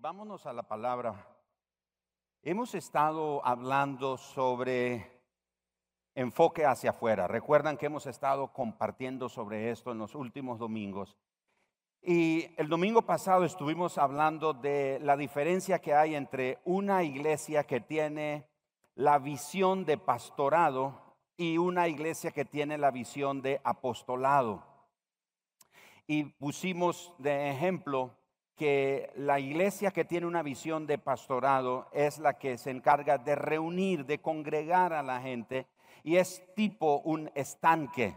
Vámonos 0.00 0.46
a 0.46 0.52
la 0.52 0.62
palabra. 0.62 1.26
Hemos 2.42 2.76
estado 2.76 3.44
hablando 3.44 4.16
sobre 4.16 5.10
enfoque 6.14 6.64
hacia 6.64 6.90
afuera. 6.90 7.26
Recuerdan 7.26 7.76
que 7.76 7.86
hemos 7.86 8.06
estado 8.06 8.52
compartiendo 8.52 9.28
sobre 9.28 9.72
esto 9.72 9.90
en 9.90 9.98
los 9.98 10.14
últimos 10.14 10.60
domingos. 10.60 11.16
Y 12.00 12.46
el 12.58 12.68
domingo 12.68 13.02
pasado 13.02 13.42
estuvimos 13.44 13.98
hablando 13.98 14.52
de 14.52 15.00
la 15.02 15.16
diferencia 15.16 15.80
que 15.80 15.94
hay 15.94 16.14
entre 16.14 16.60
una 16.64 17.02
iglesia 17.02 17.64
que 17.64 17.80
tiene 17.80 18.46
la 18.94 19.18
visión 19.18 19.84
de 19.84 19.98
pastorado 19.98 21.16
y 21.36 21.58
una 21.58 21.88
iglesia 21.88 22.30
que 22.30 22.44
tiene 22.44 22.78
la 22.78 22.92
visión 22.92 23.42
de 23.42 23.60
apostolado. 23.64 24.62
Y 26.06 26.22
pusimos 26.22 27.12
de 27.18 27.50
ejemplo 27.50 28.17
que 28.58 29.10
la 29.14 29.38
iglesia 29.38 29.92
que 29.92 30.04
tiene 30.04 30.26
una 30.26 30.42
visión 30.42 30.86
de 30.86 30.98
pastorado 30.98 31.88
es 31.92 32.18
la 32.18 32.34
que 32.34 32.58
se 32.58 32.70
encarga 32.70 33.16
de 33.16 33.36
reunir, 33.36 34.04
de 34.04 34.20
congregar 34.20 34.92
a 34.92 35.02
la 35.02 35.20
gente 35.20 35.66
y 36.02 36.16
es 36.16 36.42
tipo 36.54 37.00
un 37.04 37.30
estanque. 37.34 38.16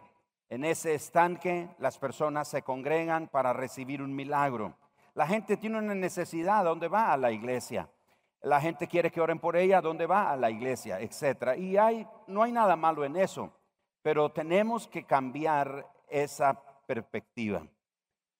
En 0.50 0.66
ese 0.66 0.96
estanque 0.96 1.70
las 1.78 1.98
personas 1.98 2.48
se 2.48 2.64
congregan 2.64 3.28
para 3.28 3.54
recibir 3.54 4.02
un 4.02 4.14
milagro. 4.14 4.74
La 5.14 5.28
gente 5.28 5.58
tiene 5.58 5.78
una 5.78 5.94
necesidad, 5.94 6.66
¿dónde 6.66 6.88
va? 6.88 7.14
A 7.14 7.18
la 7.18 7.32
iglesia. 7.32 7.88
La 8.42 8.60
gente 8.60 8.88
quiere 8.88 9.12
que 9.12 9.22
oren 9.22 9.40
por 9.40 9.56
ella, 9.56 9.80
¿dónde 9.80 10.08
va? 10.08 10.32
A 10.32 10.38
la 10.38 10.50
iglesia, 10.50 11.00
etc. 11.00 11.58
Y 11.58 11.78
hay, 11.78 12.08
no 12.28 12.42
hay 12.42 12.52
nada 12.52 12.76
malo 12.76 13.06
en 13.06 13.16
eso, 13.16 13.54
pero 14.02 14.32
tenemos 14.32 14.88
que 14.88 15.04
cambiar 15.04 15.88
esa 16.10 16.60
perspectiva. 16.88 17.64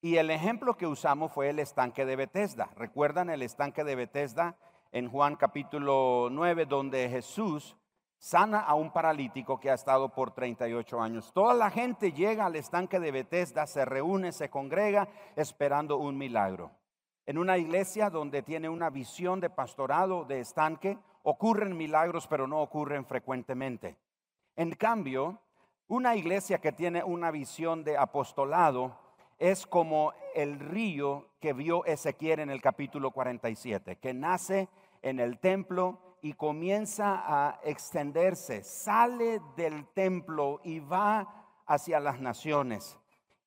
Y 0.04 0.18
el 0.18 0.32
ejemplo 0.32 0.76
que 0.76 0.88
usamos 0.88 1.32
fue 1.32 1.50
el 1.50 1.60
estanque 1.60 2.08
de 2.08 2.16
Bethesda. 2.16 2.72
¿Recuerdan 2.76 3.30
el 3.30 3.44
estanque 3.44 3.84
de 3.84 3.96
Bethesda 3.96 4.56
en 4.92 5.08
Juan 5.08 5.36
capítulo 5.36 6.28
9, 6.32 6.66
donde 6.66 7.08
Jesús 7.08 7.78
sana 8.18 8.62
a 8.62 8.74
un 8.74 8.92
paralítico 8.92 9.60
que 9.60 9.70
ha 9.70 9.76
estado 9.76 10.10
por 10.10 10.32
38 10.32 11.00
años? 11.00 11.32
Toda 11.32 11.54
la 11.54 11.70
gente 11.70 12.14
llega 12.14 12.48
al 12.48 12.56
estanque 12.56 13.00
de 13.00 13.12
Bethesda, 13.12 13.68
se 13.68 13.86
reúne, 13.86 14.32
se 14.32 14.50
congrega 14.50 15.08
esperando 15.36 15.98
un 15.98 16.18
milagro. 16.18 16.72
En 17.28 17.38
una 17.38 17.60
iglesia 17.60 18.10
donde 18.10 18.42
tiene 18.42 18.70
una 18.70 18.90
visión 18.90 19.40
de 19.40 19.52
pastorado, 19.52 20.26
de 20.26 20.40
estanque, 20.40 20.98
ocurren 21.22 21.78
milagros, 21.78 22.26
pero 22.26 22.48
no 22.48 22.60
ocurren 22.64 23.06
frecuentemente. 23.06 23.98
En 24.56 24.72
cambio, 24.72 25.40
una 25.88 26.16
iglesia 26.16 26.58
que 26.58 26.72
tiene 26.72 27.04
una 27.04 27.30
visión 27.30 27.84
de 27.84 28.00
apostolado, 28.00 28.98
es 29.42 29.66
como 29.66 30.14
el 30.36 30.60
río 30.60 31.28
que 31.40 31.54
vio 31.54 31.84
Ezequiel 31.86 32.42
en 32.42 32.52
el 32.52 32.62
capítulo 32.62 33.10
47, 33.10 33.96
que 33.96 34.14
nace 34.14 34.70
en 35.02 35.20
el 35.20 35.40
templo 35.40 36.00
y 36.22 36.34
comienza 36.34 37.24
a 37.26 37.60
extenderse, 37.64 38.64
sale 38.64 39.42
del 39.58 39.88
templo 39.96 40.62
y 40.64 40.78
va 40.78 41.64
hacia 41.66 42.00
las 42.00 42.22
naciones. 42.22 43.00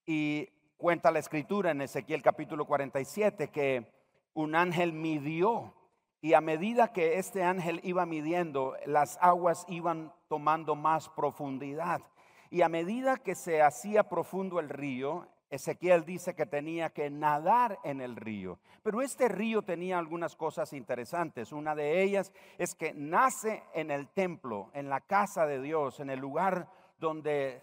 Y 0.04 0.48
cuenta 0.78 1.12
la 1.12 1.20
escritura 1.20 1.70
en 1.70 1.80
Ezequiel 1.80 2.22
capítulo 2.22 2.66
47 2.66 3.50
que 3.50 3.86
un 4.32 4.56
ángel 4.56 4.92
midió 4.92 5.74
y 6.20 6.34
a 6.34 6.40
medida 6.40 6.92
que 6.92 7.20
este 7.20 7.44
ángel 7.44 7.78
iba 7.84 8.04
midiendo, 8.04 8.74
las 8.84 9.16
aguas 9.20 9.64
iban 9.68 10.12
tomando 10.26 10.74
más 10.74 11.08
profundidad. 11.08 12.02
Y 12.50 12.62
a 12.62 12.68
medida 12.68 13.16
que 13.16 13.36
se 13.36 13.62
hacía 13.62 14.08
profundo 14.08 14.58
el 14.58 14.70
río, 14.70 15.28
Ezequiel 15.54 16.04
dice 16.04 16.34
que 16.34 16.46
tenía 16.46 16.90
que 16.90 17.10
nadar 17.10 17.78
en 17.84 18.00
el 18.00 18.16
río. 18.16 18.58
Pero 18.82 19.00
este 19.02 19.28
río 19.28 19.62
tenía 19.62 19.98
algunas 19.98 20.34
cosas 20.36 20.72
interesantes. 20.72 21.52
Una 21.52 21.74
de 21.74 22.02
ellas 22.02 22.32
es 22.58 22.74
que 22.74 22.92
nace 22.94 23.62
en 23.72 23.90
el 23.90 24.08
templo, 24.08 24.70
en 24.74 24.88
la 24.88 25.00
casa 25.00 25.46
de 25.46 25.60
Dios, 25.60 26.00
en 26.00 26.10
el 26.10 26.18
lugar 26.18 26.68
donde 26.98 27.60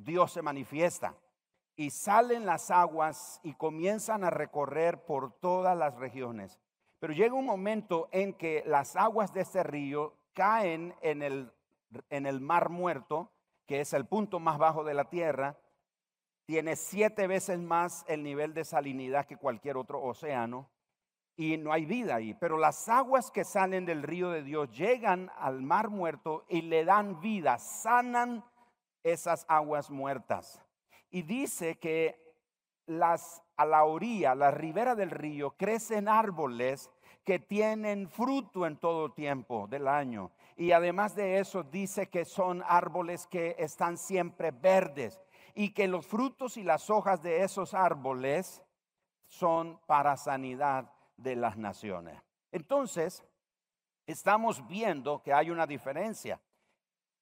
Dios 0.00 0.32
se 0.32 0.42
manifiesta. 0.42 1.14
Y 1.76 1.90
salen 1.90 2.44
las 2.44 2.70
aguas 2.70 3.40
y 3.42 3.54
comienzan 3.54 4.22
a 4.22 4.30
recorrer 4.30 5.02
por 5.04 5.32
todas 5.32 5.76
las 5.76 5.96
regiones. 5.96 6.60
Pero 6.98 7.14
llega 7.14 7.34
un 7.34 7.46
momento 7.46 8.08
en 8.12 8.34
que 8.34 8.62
las 8.66 8.96
aguas 8.96 9.32
de 9.32 9.40
este 9.40 9.62
río 9.62 10.12
caen 10.34 10.94
en 11.00 11.22
el, 11.22 11.50
en 12.10 12.26
el 12.26 12.40
mar 12.42 12.68
muerto, 12.68 13.30
que 13.66 13.80
es 13.80 13.94
el 13.94 14.04
punto 14.04 14.40
más 14.40 14.58
bajo 14.58 14.84
de 14.84 14.92
la 14.92 15.08
tierra, 15.08 15.56
tiene 16.50 16.74
siete 16.74 17.28
veces 17.28 17.60
más 17.60 18.04
el 18.08 18.24
nivel 18.24 18.54
de 18.54 18.64
salinidad 18.64 19.24
que 19.24 19.36
cualquier 19.36 19.76
otro 19.76 20.02
océano 20.02 20.68
y 21.36 21.56
no 21.56 21.72
hay 21.72 21.84
vida 21.84 22.16
ahí. 22.16 22.34
Pero 22.34 22.58
las 22.58 22.88
aguas 22.88 23.30
que 23.30 23.44
salen 23.44 23.86
del 23.86 24.02
río 24.02 24.30
de 24.30 24.42
Dios 24.42 24.68
llegan 24.76 25.30
al 25.38 25.62
mar 25.62 25.90
muerto 25.90 26.44
y 26.48 26.62
le 26.62 26.84
dan 26.84 27.20
vida, 27.20 27.56
sanan 27.58 28.44
esas 29.04 29.46
aguas 29.46 29.90
muertas. 29.90 30.60
Y 31.08 31.22
dice 31.22 31.78
que 31.78 32.20
a 33.56 33.64
la 33.64 33.84
orilla, 33.84 34.34
la 34.34 34.50
ribera 34.50 34.96
del 34.96 35.12
río, 35.12 35.52
crecen 35.52 36.08
árboles 36.08 36.90
que 37.24 37.38
tienen 37.38 38.08
fruto 38.08 38.66
en 38.66 38.76
todo 38.76 39.12
tiempo 39.12 39.68
del 39.68 39.86
año. 39.86 40.32
Y 40.56 40.72
además 40.72 41.14
de 41.14 41.38
eso 41.38 41.62
dice 41.62 42.08
que 42.08 42.24
son 42.24 42.64
árboles 42.66 43.28
que 43.28 43.54
están 43.56 43.96
siempre 43.96 44.50
verdes 44.50 45.20
y 45.54 45.72
que 45.72 45.88
los 45.88 46.06
frutos 46.06 46.56
y 46.56 46.62
las 46.62 46.90
hojas 46.90 47.22
de 47.22 47.42
esos 47.42 47.74
árboles 47.74 48.62
son 49.26 49.80
para 49.86 50.16
sanidad 50.16 50.92
de 51.16 51.36
las 51.36 51.56
naciones. 51.56 52.20
Entonces, 52.52 53.24
estamos 54.06 54.66
viendo 54.66 55.22
que 55.22 55.32
hay 55.32 55.50
una 55.50 55.66
diferencia 55.66 56.40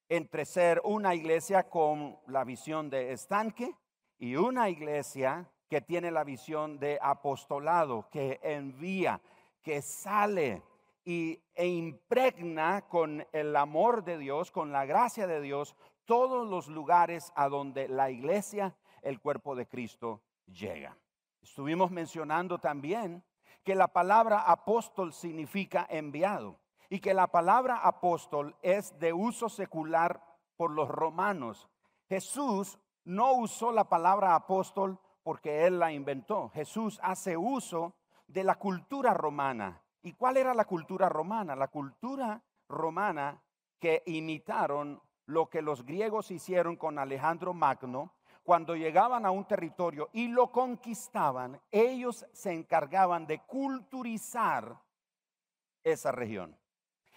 entre 0.07 0.45
ser 0.45 0.81
una 0.83 1.13
iglesia 1.13 1.69
con 1.69 2.17
la 2.27 2.43
visión 2.43 2.89
de 2.89 3.13
estanque 3.13 3.75
y 4.17 4.35
una 4.35 4.69
iglesia 4.69 5.47
que 5.69 5.81
tiene 5.81 6.09
la 6.09 6.23
visión 6.23 6.79
de 6.79 6.97
apostolado, 6.99 8.09
que 8.09 8.39
envía, 8.41 9.21
que 9.61 9.83
sale 9.83 10.63
y, 11.05 11.39
e 11.53 11.67
impregna 11.67 12.81
con 12.87 13.25
el 13.31 13.55
amor 13.55 14.03
de 14.03 14.17
Dios, 14.17 14.49
con 14.49 14.71
la 14.71 14.85
gracia 14.85 15.27
de 15.27 15.41
Dios, 15.41 15.75
todos 16.09 16.49
los 16.49 16.67
lugares 16.69 17.31
a 17.35 17.49
donde 17.49 17.87
la 17.87 18.09
iglesia, 18.09 18.75
el 19.03 19.19
cuerpo 19.19 19.55
de 19.55 19.67
Cristo, 19.67 20.23
llega. 20.47 20.97
Estuvimos 21.39 21.91
mencionando 21.91 22.57
también 22.57 23.23
que 23.63 23.75
la 23.75 23.89
palabra 23.89 24.39
apóstol 24.39 25.13
significa 25.13 25.85
enviado 25.87 26.59
y 26.89 26.99
que 26.99 27.13
la 27.13 27.27
palabra 27.27 27.77
apóstol 27.83 28.55
es 28.63 28.97
de 28.97 29.13
uso 29.13 29.49
secular 29.49 30.19
por 30.57 30.71
los 30.71 30.89
romanos. 30.89 31.69
Jesús 32.07 32.79
no 33.03 33.33
usó 33.33 33.71
la 33.71 33.83
palabra 33.83 34.33
apóstol 34.33 34.97
porque 35.21 35.67
él 35.67 35.77
la 35.77 35.91
inventó. 35.91 36.49
Jesús 36.49 36.99
hace 37.03 37.37
uso 37.37 37.93
de 38.25 38.43
la 38.43 38.55
cultura 38.55 39.13
romana. 39.13 39.83
¿Y 40.01 40.13
cuál 40.13 40.37
era 40.37 40.55
la 40.55 40.65
cultura 40.65 41.07
romana? 41.07 41.55
La 41.55 41.67
cultura 41.67 42.41
romana 42.67 43.39
que 43.77 44.01
imitaron 44.07 44.99
lo 45.29 45.47
que 45.47 45.61
los 45.61 45.85
griegos 45.85 46.31
hicieron 46.31 46.75
con 46.75 46.97
Alejandro 46.97 47.53
Magno, 47.53 48.11
cuando 48.43 48.75
llegaban 48.75 49.27
a 49.27 49.31
un 49.31 49.45
territorio 49.45 50.09
y 50.11 50.27
lo 50.27 50.51
conquistaban, 50.51 51.61
ellos 51.69 52.25
se 52.33 52.51
encargaban 52.51 53.27
de 53.27 53.39
culturizar 53.43 54.81
esa 55.83 56.11
región. 56.11 56.57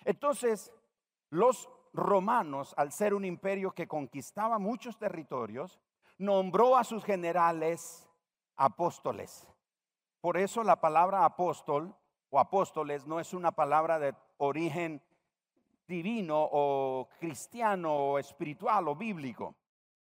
Entonces, 0.04 0.70
los 1.30 1.70
romanos, 1.94 2.74
al 2.76 2.92
ser 2.92 3.14
un 3.14 3.24
imperio 3.24 3.72
que 3.72 3.88
conquistaba 3.88 4.58
muchos 4.58 4.98
territorios, 4.98 5.80
nombró 6.18 6.76
a 6.76 6.84
sus 6.84 7.02
generales 7.04 8.06
apóstoles. 8.56 9.48
Por 10.20 10.36
eso 10.36 10.62
la 10.62 10.82
palabra 10.82 11.24
apóstol 11.24 11.96
o 12.28 12.38
apóstoles 12.38 13.06
no 13.06 13.20
es 13.20 13.32
una 13.32 13.52
palabra 13.52 13.98
de 13.98 14.14
origen 14.36 15.02
divino 15.92 16.48
o 16.50 17.08
cristiano 17.20 17.92
o 17.92 18.18
espiritual 18.18 18.88
o 18.88 18.96
bíblico. 18.96 19.54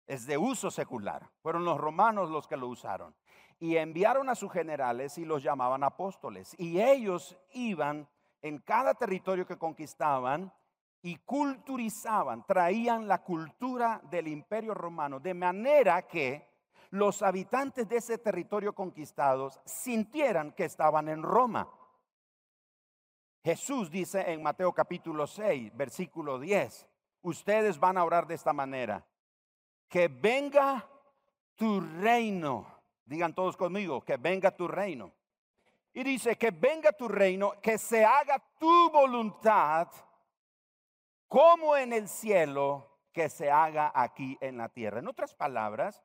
Es 0.05 0.25
de 0.25 0.37
uso 0.37 0.69
secular. 0.69 1.29
Fueron 1.41 1.63
los 1.63 1.77
romanos 1.77 2.29
los 2.29 2.45
que 2.45 2.57
lo 2.57 2.67
usaron. 2.67 3.15
Y 3.59 3.77
enviaron 3.77 4.29
a 4.29 4.35
sus 4.35 4.51
generales 4.51 5.17
y 5.17 5.23
los 5.23 5.41
llamaban 5.41 5.83
apóstoles. 5.83 6.53
Y 6.59 6.81
ellos 6.81 7.37
iban 7.53 8.07
en 8.41 8.59
cada 8.59 8.93
territorio 8.93 9.47
que 9.47 9.57
conquistaban 9.57 10.51
y 11.01 11.15
culturizaban, 11.17 12.45
traían 12.45 13.07
la 13.07 13.23
cultura 13.23 14.01
del 14.11 14.27
imperio 14.27 14.73
romano, 14.73 15.19
de 15.19 15.33
manera 15.33 16.01
que 16.01 16.49
los 16.89 17.21
habitantes 17.21 17.87
de 17.87 17.97
ese 17.97 18.17
territorio 18.17 18.73
conquistados 18.73 19.59
sintieran 19.65 20.51
que 20.51 20.65
estaban 20.65 21.07
en 21.07 21.23
Roma. 21.23 21.69
Jesús 23.47 23.89
dice 23.89 24.29
en 24.29 24.43
Mateo 24.43 24.73
capítulo 24.73 25.25
6, 25.25 25.71
versículo 25.73 26.37
10, 26.37 26.85
ustedes 27.21 27.79
van 27.79 27.97
a 27.97 28.03
orar 28.03 28.27
de 28.27 28.35
esta 28.35 28.51
manera, 28.51 29.07
que 29.87 30.09
venga 30.09 30.85
tu 31.55 31.79
reino, 31.79 32.67
digan 33.05 33.33
todos 33.33 33.55
conmigo, 33.55 34.01
que 34.01 34.17
venga 34.17 34.51
tu 34.51 34.67
reino. 34.67 35.13
Y 35.93 36.03
dice, 36.03 36.37
que 36.37 36.51
venga 36.51 36.91
tu 36.91 37.07
reino, 37.07 37.53
que 37.61 37.77
se 37.77 38.03
haga 38.03 38.37
tu 38.59 38.91
voluntad 38.91 39.87
como 41.29 41.77
en 41.77 41.93
el 41.93 42.09
cielo, 42.09 42.99
que 43.13 43.29
se 43.29 43.49
haga 43.49 43.93
aquí 43.95 44.37
en 44.41 44.57
la 44.57 44.67
tierra. 44.67 44.99
En 44.99 45.07
otras 45.07 45.33
palabras, 45.33 46.03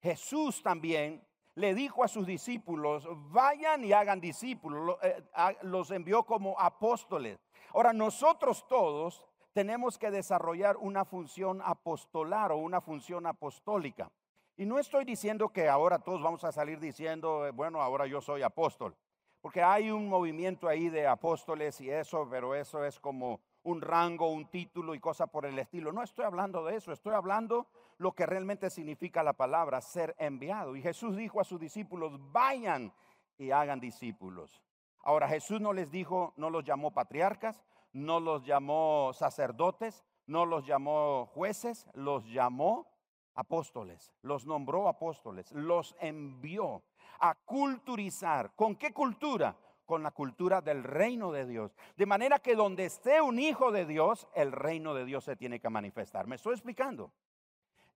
Jesús 0.00 0.62
también 0.62 1.26
le 1.56 1.74
dijo 1.74 2.02
a 2.02 2.08
sus 2.08 2.26
discípulos, 2.26 3.08
vayan 3.30 3.84
y 3.84 3.92
hagan 3.92 4.20
discípulos, 4.20 4.98
eh, 5.02 5.22
los 5.62 5.90
envió 5.90 6.24
como 6.24 6.58
apóstoles. 6.58 7.38
Ahora, 7.72 7.92
nosotros 7.92 8.66
todos 8.68 9.24
tenemos 9.52 9.98
que 9.98 10.10
desarrollar 10.10 10.76
una 10.76 11.04
función 11.04 11.62
apostolar 11.64 12.50
o 12.50 12.56
una 12.56 12.80
función 12.80 13.26
apostólica. 13.26 14.10
Y 14.56 14.66
no 14.66 14.78
estoy 14.78 15.04
diciendo 15.04 15.48
que 15.48 15.68
ahora 15.68 15.98
todos 15.98 16.22
vamos 16.22 16.44
a 16.44 16.52
salir 16.52 16.80
diciendo, 16.80 17.46
eh, 17.46 17.50
bueno, 17.52 17.80
ahora 17.80 18.06
yo 18.06 18.20
soy 18.20 18.42
apóstol, 18.42 18.96
porque 19.40 19.62
hay 19.62 19.90
un 19.90 20.08
movimiento 20.08 20.68
ahí 20.68 20.88
de 20.88 21.06
apóstoles 21.06 21.80
y 21.80 21.90
eso, 21.90 22.26
pero 22.30 22.54
eso 22.54 22.84
es 22.84 22.98
como 22.98 23.40
un 23.64 23.80
rango, 23.80 24.30
un 24.30 24.46
título 24.46 24.94
y 24.94 25.00
cosas 25.00 25.28
por 25.28 25.46
el 25.46 25.58
estilo. 25.58 25.92
No 25.92 26.02
estoy 26.02 26.24
hablando 26.24 26.64
de 26.64 26.76
eso, 26.76 26.92
estoy 26.92 27.14
hablando 27.14 27.66
lo 27.98 28.12
que 28.12 28.26
realmente 28.26 28.70
significa 28.70 29.22
la 29.22 29.32
palabra 29.32 29.80
ser 29.80 30.14
enviado. 30.18 30.76
Y 30.76 30.82
Jesús 30.82 31.16
dijo 31.16 31.40
a 31.40 31.44
sus 31.44 31.60
discípulos, 31.60 32.18
vayan 32.32 32.92
y 33.38 33.50
hagan 33.50 33.80
discípulos. 33.80 34.62
Ahora 35.02 35.28
Jesús 35.28 35.60
no 35.60 35.72
les 35.72 35.90
dijo, 35.90 36.32
no 36.36 36.50
los 36.50 36.64
llamó 36.64 36.92
patriarcas, 36.92 37.64
no 37.92 38.20
los 38.20 38.44
llamó 38.44 39.12
sacerdotes, 39.12 40.04
no 40.26 40.46
los 40.46 40.66
llamó 40.66 41.26
jueces, 41.26 41.86
los 41.94 42.24
llamó 42.26 42.86
apóstoles, 43.34 44.12
los 44.22 44.46
nombró 44.46 44.88
apóstoles, 44.88 45.50
los 45.52 45.94
envió 46.00 46.82
a 47.20 47.34
culturizar. 47.34 48.54
¿Con 48.54 48.76
qué 48.76 48.92
cultura? 48.92 49.56
Con 49.84 50.02
la 50.02 50.10
cultura 50.10 50.60
del 50.60 50.82
reino 50.82 51.30
de 51.32 51.46
Dios. 51.46 51.76
De 51.96 52.06
manera 52.06 52.38
que 52.38 52.54
donde 52.54 52.86
esté 52.86 53.20
un 53.20 53.38
hijo 53.38 53.70
de 53.70 53.84
Dios, 53.84 54.26
el 54.34 54.52
reino 54.52 54.94
de 54.94 55.04
Dios 55.04 55.24
se 55.24 55.36
tiene 55.36 55.60
que 55.60 55.68
manifestar. 55.68 56.26
¿Me 56.26 56.36
estoy 56.36 56.54
explicando? 56.54 57.12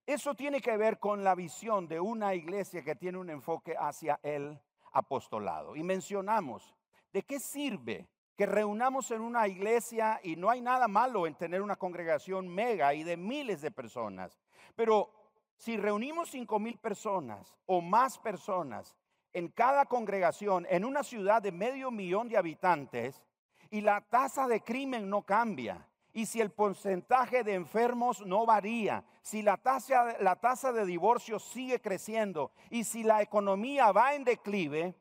Eso 0.05 0.33
tiene 0.33 0.59
que 0.59 0.75
ver 0.75 0.97
con 0.97 1.23
la 1.23 1.35
visión 1.35 1.87
de 1.87 1.99
una 1.99 2.33
iglesia 2.33 2.83
que 2.83 2.95
tiene 2.95 3.19
un 3.19 3.29
enfoque 3.29 3.75
hacia 3.79 4.19
el 4.23 4.59
apostolado. 4.91 5.75
Y 5.75 5.83
mencionamos, 5.83 6.73
¿de 7.13 7.21
qué 7.23 7.39
sirve 7.39 8.07
que 8.35 8.45
reunamos 8.45 9.11
en 9.11 9.21
una 9.21 9.47
iglesia 9.47 10.19
y 10.23 10.35
no 10.35 10.49
hay 10.49 10.61
nada 10.61 10.87
malo 10.87 11.27
en 11.27 11.35
tener 11.35 11.61
una 11.61 11.75
congregación 11.75 12.47
mega 12.47 12.93
y 12.93 13.03
de 13.03 13.17
miles 13.17 13.61
de 13.61 13.69
personas? 13.69 14.39
Pero 14.75 15.11
si 15.57 15.77
reunimos 15.77 16.29
cinco 16.29 16.57
mil 16.57 16.77
personas 16.77 17.55
o 17.65 17.81
más 17.81 18.17
personas 18.17 18.95
en 19.39 19.47
cada 19.47 19.85
congregación 19.85 20.67
en 20.69 20.85
una 20.85 21.01
ciudad 21.01 21.41
de 21.41 21.51
medio 21.51 21.89
millón 21.89 22.27
de 22.29 22.37
habitantes 22.37 23.23
y 23.71 23.81
la 23.81 24.01
tasa 24.01 24.47
de 24.47 24.61
crimen 24.61 25.09
no 25.09 25.23
cambia, 25.23 25.87
y 26.11 26.25
si 26.25 26.41
el 26.41 26.51
porcentaje 26.51 27.43
de 27.43 27.53
enfermos 27.53 28.25
no 28.25 28.45
varía, 28.45 29.03
si 29.21 29.41
la 29.41 29.57
tasa, 29.57 30.17
la 30.19 30.35
tasa 30.35 30.73
de 30.73 30.85
divorcio 30.85 31.39
sigue 31.39 31.79
creciendo 31.79 32.51
y 32.69 32.83
si 32.83 33.03
la 33.03 33.21
economía 33.21 33.91
va 33.91 34.15
en 34.15 34.23
declive, 34.23 34.95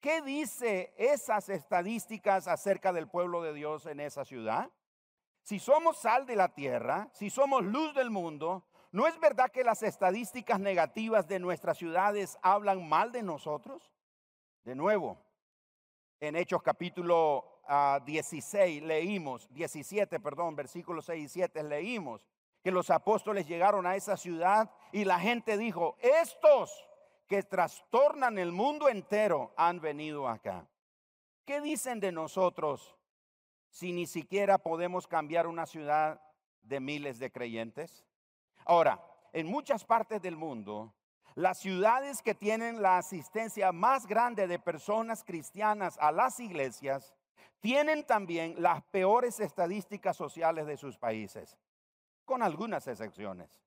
¿qué 0.00 0.22
dice 0.22 0.94
esas 0.96 1.48
estadísticas 1.48 2.48
acerca 2.48 2.92
del 2.92 3.06
pueblo 3.08 3.42
de 3.42 3.52
Dios 3.52 3.86
en 3.86 4.00
esa 4.00 4.24
ciudad? 4.24 4.70
Si 5.42 5.58
somos 5.58 5.98
sal 5.98 6.26
de 6.26 6.36
la 6.36 6.48
tierra, 6.54 7.08
si 7.12 7.30
somos 7.30 7.62
luz 7.62 7.94
del 7.94 8.10
mundo, 8.10 8.64
¿No 8.96 9.06
es 9.06 9.20
verdad 9.20 9.50
que 9.50 9.62
las 9.62 9.82
estadísticas 9.82 10.58
negativas 10.58 11.28
de 11.28 11.38
nuestras 11.38 11.76
ciudades 11.76 12.38
hablan 12.40 12.88
mal 12.88 13.12
de 13.12 13.22
nosotros? 13.22 13.92
De 14.64 14.74
nuevo, 14.74 15.18
en 16.18 16.34
Hechos 16.34 16.62
capítulo 16.62 17.60
16 18.06 18.82
ah, 18.82 18.86
leímos, 18.86 19.52
17, 19.52 20.18
perdón, 20.18 20.56
versículos 20.56 21.04
6 21.04 21.24
y 21.26 21.28
7 21.28 21.62
leímos 21.64 22.26
que 22.62 22.70
los 22.70 22.88
apóstoles 22.88 23.46
llegaron 23.46 23.86
a 23.86 23.96
esa 23.96 24.16
ciudad 24.16 24.70
y 24.92 25.04
la 25.04 25.20
gente 25.20 25.58
dijo, 25.58 25.98
estos 26.00 26.72
que 27.26 27.42
trastornan 27.42 28.38
el 28.38 28.50
mundo 28.50 28.88
entero 28.88 29.52
han 29.58 29.78
venido 29.78 30.26
acá. 30.26 30.66
¿Qué 31.44 31.60
dicen 31.60 32.00
de 32.00 32.12
nosotros 32.12 32.96
si 33.68 33.92
ni 33.92 34.06
siquiera 34.06 34.56
podemos 34.56 35.06
cambiar 35.06 35.46
una 35.46 35.66
ciudad 35.66 36.18
de 36.62 36.80
miles 36.80 37.18
de 37.18 37.30
creyentes? 37.30 38.05
Ahora, 38.66 39.00
en 39.32 39.46
muchas 39.46 39.84
partes 39.84 40.20
del 40.20 40.36
mundo, 40.36 40.92
las 41.36 41.58
ciudades 41.58 42.20
que 42.20 42.34
tienen 42.34 42.82
la 42.82 42.98
asistencia 42.98 43.70
más 43.70 44.06
grande 44.06 44.48
de 44.48 44.58
personas 44.58 45.22
cristianas 45.22 45.96
a 46.00 46.10
las 46.10 46.40
iglesias 46.40 47.14
tienen 47.60 48.04
también 48.04 48.54
las 48.60 48.82
peores 48.84 49.38
estadísticas 49.38 50.16
sociales 50.16 50.66
de 50.66 50.76
sus 50.76 50.98
países, 50.98 51.56
con 52.24 52.42
algunas 52.42 52.88
excepciones. 52.88 53.62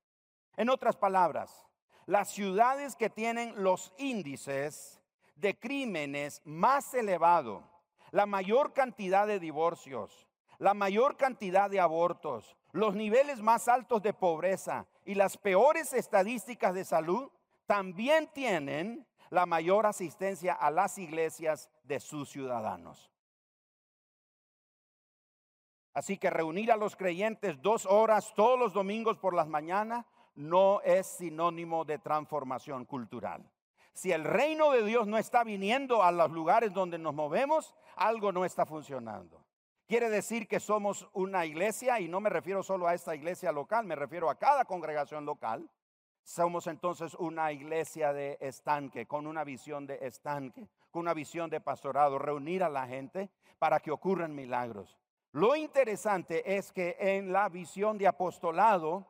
En 0.57 0.69
otras 0.69 0.97
palabras, 0.97 1.65
las 2.05 2.29
ciudades 2.29 2.97
que 2.97 3.09
tienen 3.09 3.53
los 3.63 3.93
índices 3.97 4.99
de 5.35 5.57
crímenes 5.57 6.41
más 6.43 6.93
elevados, 6.93 7.63
la 8.11 8.25
mayor 8.25 8.73
cantidad 8.73 9.27
de 9.27 9.39
divorcios, 9.39 10.27
la 10.57 10.73
mayor 10.73 11.15
cantidad 11.15 11.69
de 11.69 11.79
abortos, 11.79 12.57
los 12.71 12.95
niveles 12.95 13.41
más 13.41 13.67
altos 13.67 14.01
de 14.01 14.13
pobreza 14.13 14.85
y 15.05 15.15
las 15.15 15.37
peores 15.37 15.93
estadísticas 15.93 16.73
de 16.73 16.85
salud 16.85 17.29
también 17.65 18.27
tienen 18.33 19.07
la 19.29 19.45
mayor 19.45 19.85
asistencia 19.85 20.53
a 20.53 20.71
las 20.71 20.97
iglesias 20.97 21.69
de 21.83 21.99
sus 21.99 22.29
ciudadanos. 22.29 23.11
Así 25.93 26.17
que 26.17 26.29
reunir 26.29 26.71
a 26.71 26.77
los 26.77 26.95
creyentes 26.95 27.61
dos 27.61 27.85
horas 27.85 28.33
todos 28.35 28.57
los 28.59 28.73
domingos 28.73 29.17
por 29.17 29.33
las 29.33 29.47
mañanas 29.47 30.05
no 30.35 30.81
es 30.81 31.07
sinónimo 31.07 31.83
de 31.83 31.99
transformación 31.99 32.85
cultural. 32.85 33.43
Si 33.93 34.11
el 34.11 34.23
reino 34.23 34.71
de 34.71 34.83
Dios 34.83 35.07
no 35.07 35.17
está 35.17 35.43
viniendo 35.43 36.01
a 36.03 36.11
los 36.11 36.31
lugares 36.31 36.73
donde 36.73 36.97
nos 36.97 37.13
movemos, 37.13 37.75
algo 37.95 38.31
no 38.31 38.45
está 38.45 38.65
funcionando. 38.65 39.43
Quiere 39.89 40.11
decir 40.11 40.47
que 40.47 40.59
somos 40.59 41.09
una 41.13 41.47
iglesia 41.47 41.99
y 41.99 42.07
no 42.07 42.21
me 42.21 42.29
refiero 42.29 42.61
solo 42.61 42.87
a 42.87 42.93
esta 42.93 43.15
iglesia 43.15 43.51
local, 43.51 43.87
me 43.87 43.95
refiero 43.95 44.29
a 44.29 44.37
cada 44.37 44.63
congregación 44.63 45.25
local. 45.25 45.67
Somos 46.21 46.67
entonces 46.67 47.15
una 47.15 47.51
iglesia 47.51 48.13
de 48.13 48.37
estanque, 48.39 49.07
con 49.07 49.25
una 49.25 49.43
visión 49.43 49.87
de 49.87 49.97
estanque, 50.05 50.69
con 50.91 50.99
una 50.99 51.15
visión 51.15 51.49
de 51.49 51.59
pastorado, 51.59 52.19
reunir 52.19 52.63
a 52.63 52.69
la 52.69 52.85
gente 52.85 53.31
para 53.57 53.79
que 53.79 53.89
ocurran 53.89 54.35
milagros. 54.35 54.95
Lo 55.31 55.55
interesante 55.55 56.55
es 56.55 56.71
que 56.71 56.95
en 56.99 57.33
la 57.33 57.49
visión 57.49 57.97
de 57.97 58.05
apostolado, 58.05 59.07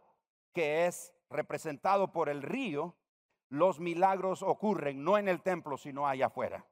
que 0.54 0.86
es 0.86 1.14
representado 1.30 2.14
por 2.14 2.30
el 2.30 2.42
río, 2.42 2.96
los 3.50 3.82
milagros 3.82 4.44
ocurren 4.44 5.04
no 5.04 5.18
en 5.18 5.28
el 5.28 5.42
templo, 5.42 5.76
sino 5.76 6.08
allá 6.08 6.28
afuera. 6.28 6.66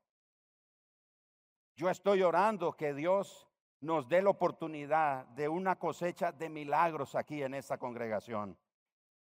Yo 1.75 1.89
estoy 1.89 2.23
orando 2.23 2.71
que 2.71 2.93
Dios 2.93 3.46
nos 3.81 4.07
dé 4.07 4.21
la 4.21 4.29
oportunidad 4.29 5.25
de 5.27 5.47
una 5.47 5.77
cosecha 5.77 6.31
de 6.31 6.49
milagros 6.49 7.15
aquí 7.15 7.43
en 7.43 7.53
esta 7.53 7.77
congregación. 7.77 8.57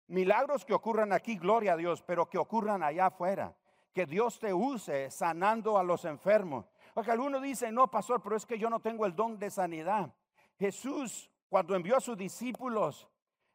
Milagros 0.07 0.63
que 0.63 0.73
ocurran 0.73 1.11
aquí, 1.11 1.37
gloria 1.37 1.73
a 1.73 1.77
Dios, 1.77 2.01
pero 2.01 2.29
que 2.29 2.37
ocurran 2.37 2.81
allá 2.81 3.07
afuera. 3.07 3.55
Que 3.93 4.05
Dios 4.05 4.39
te 4.39 4.53
use 4.53 5.11
sanando 5.11 5.77
a 5.77 5.83
los 5.83 6.05
enfermos. 6.05 6.65
Porque 6.93 7.11
algunos 7.11 7.41
dicen, 7.41 7.75
no, 7.75 7.91
pastor, 7.91 8.21
pero 8.21 8.37
es 8.37 8.45
que 8.45 8.57
yo 8.57 8.69
no 8.69 8.79
tengo 8.79 9.05
el 9.05 9.15
don 9.15 9.37
de 9.37 9.49
sanidad. 9.49 10.13
Jesús, 10.57 11.29
cuando 11.49 11.75
envió 11.75 11.97
a 11.97 12.01
sus 12.01 12.17
discípulos, 12.17 13.09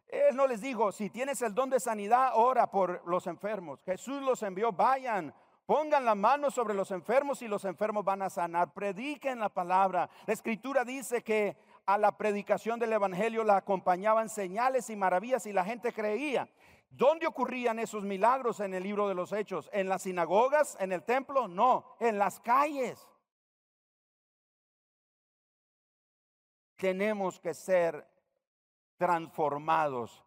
Él 0.07 0.37
no 0.37 0.47
les 0.47 0.61
dijo, 0.61 0.93
si 0.93 1.09
tienes 1.09 1.41
el 1.43 1.55
don 1.55 1.71
de 1.71 1.81
sanidad, 1.81 2.33
ora 2.35 2.71
por 2.71 3.03
los 3.09 3.27
enfermos. 3.27 3.83
Jesús 3.85 4.21
los 4.23 4.43
envió, 4.43 4.73
vayan, 4.73 5.35
Pongan 5.67 6.05
la 6.05 6.15
mano 6.15 6.51
sobre 6.51 6.75
los 6.75 6.91
enfermos 6.91 7.41
y 7.43 7.49
los 7.49 7.65
enfermos 7.65 8.05
van 8.05 8.23
a 8.23 8.31
sanar. 8.31 8.73
Prediquen 8.73 9.39
la 9.39 9.49
palabra. 9.49 10.11
La 10.27 10.33
escritura 10.33 10.85
dice 10.85 11.23
que 11.23 11.57
a 11.87 11.99
la 11.99 12.17
predicación 12.17 12.79
del 12.79 12.93
Evangelio 12.93 13.45
la 13.45 13.57
acompañaban 13.57 14.29
señales 14.29 14.91
y 14.91 14.97
maravillas 14.97 15.47
y 15.47 15.53
la 15.53 15.65
gente 15.65 15.93
creía. 15.93 16.49
¿Dónde 16.91 17.27
ocurrían 17.27 17.79
esos 17.79 18.03
milagros 18.03 18.61
en 18.61 18.75
el 18.75 18.83
libro 18.83 19.09
de 19.09 19.15
los 19.15 19.33
Hechos? 19.33 19.71
¿En 19.73 19.89
las 19.89 20.03
sinagogas? 20.03 20.77
¿En 20.81 20.93
el 20.93 21.05
templo? 21.05 21.49
No, 21.49 21.97
en 22.01 22.19
las 22.19 22.41
calles. 22.41 23.09
Tenemos 26.77 27.39
que 27.41 27.55
ser 27.55 28.07
transformados 28.97 30.25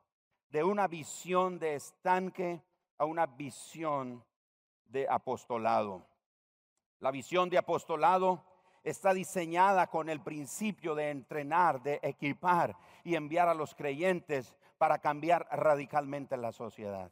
de 0.50 0.63
una 0.63 0.88
visión 0.88 1.60
de 1.60 1.75
estanque 1.75 2.63
a 2.98 3.06
una 3.06 3.25
visión 3.25 4.24
de 4.88 5.08
apostolado. 5.10 6.06
La 7.00 7.12
visión 7.12 7.50
de 7.50 7.58
apostolado 7.58 8.44
está 8.84 9.13
diseñada 9.13 9.88
con 9.88 10.10
el 10.10 10.22
principio 10.22 10.96
de 10.96 11.10
entrenar, 11.10 11.82
de 11.82 12.00
equipar 12.04 12.77
y 13.04 13.15
enviar 13.15 13.50
a 13.50 13.54
los 13.54 13.75
creyentes 13.75 14.56
para 14.77 15.00
cambiar 15.00 15.48
radicalmente 15.51 16.38
la 16.38 16.51
sociedad. 16.51 17.12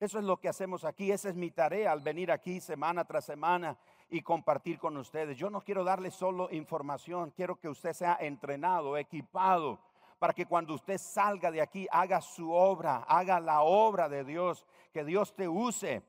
Eso 0.00 0.18
es 0.18 0.24
lo 0.24 0.38
que 0.38 0.48
hacemos 0.48 0.84
aquí, 0.84 1.12
esa 1.12 1.28
es 1.28 1.36
mi 1.36 1.50
tarea 1.50 1.92
al 1.92 2.00
venir 2.00 2.32
aquí 2.32 2.58
semana 2.58 3.04
tras 3.04 3.26
semana 3.26 3.76
y 4.08 4.22
compartir 4.22 4.78
con 4.78 4.96
ustedes. 4.96 5.36
Yo 5.36 5.50
no 5.50 5.60
quiero 5.60 5.84
darle 5.84 6.10
solo 6.10 6.48
información, 6.50 7.32
quiero 7.36 7.60
que 7.60 7.68
usted 7.68 7.92
sea 7.92 8.16
entrenado, 8.18 8.96
equipado, 8.96 9.78
para 10.18 10.32
que 10.32 10.46
cuando 10.46 10.74
usted 10.74 10.96
salga 10.96 11.50
de 11.50 11.60
aquí 11.60 11.86
haga 11.90 12.22
su 12.22 12.50
obra, 12.50 13.04
haga 13.08 13.40
la 13.40 13.60
obra 13.60 14.08
de 14.08 14.24
Dios, 14.24 14.66
que 14.92 15.04
Dios 15.04 15.34
te 15.34 15.46
use 15.46 16.02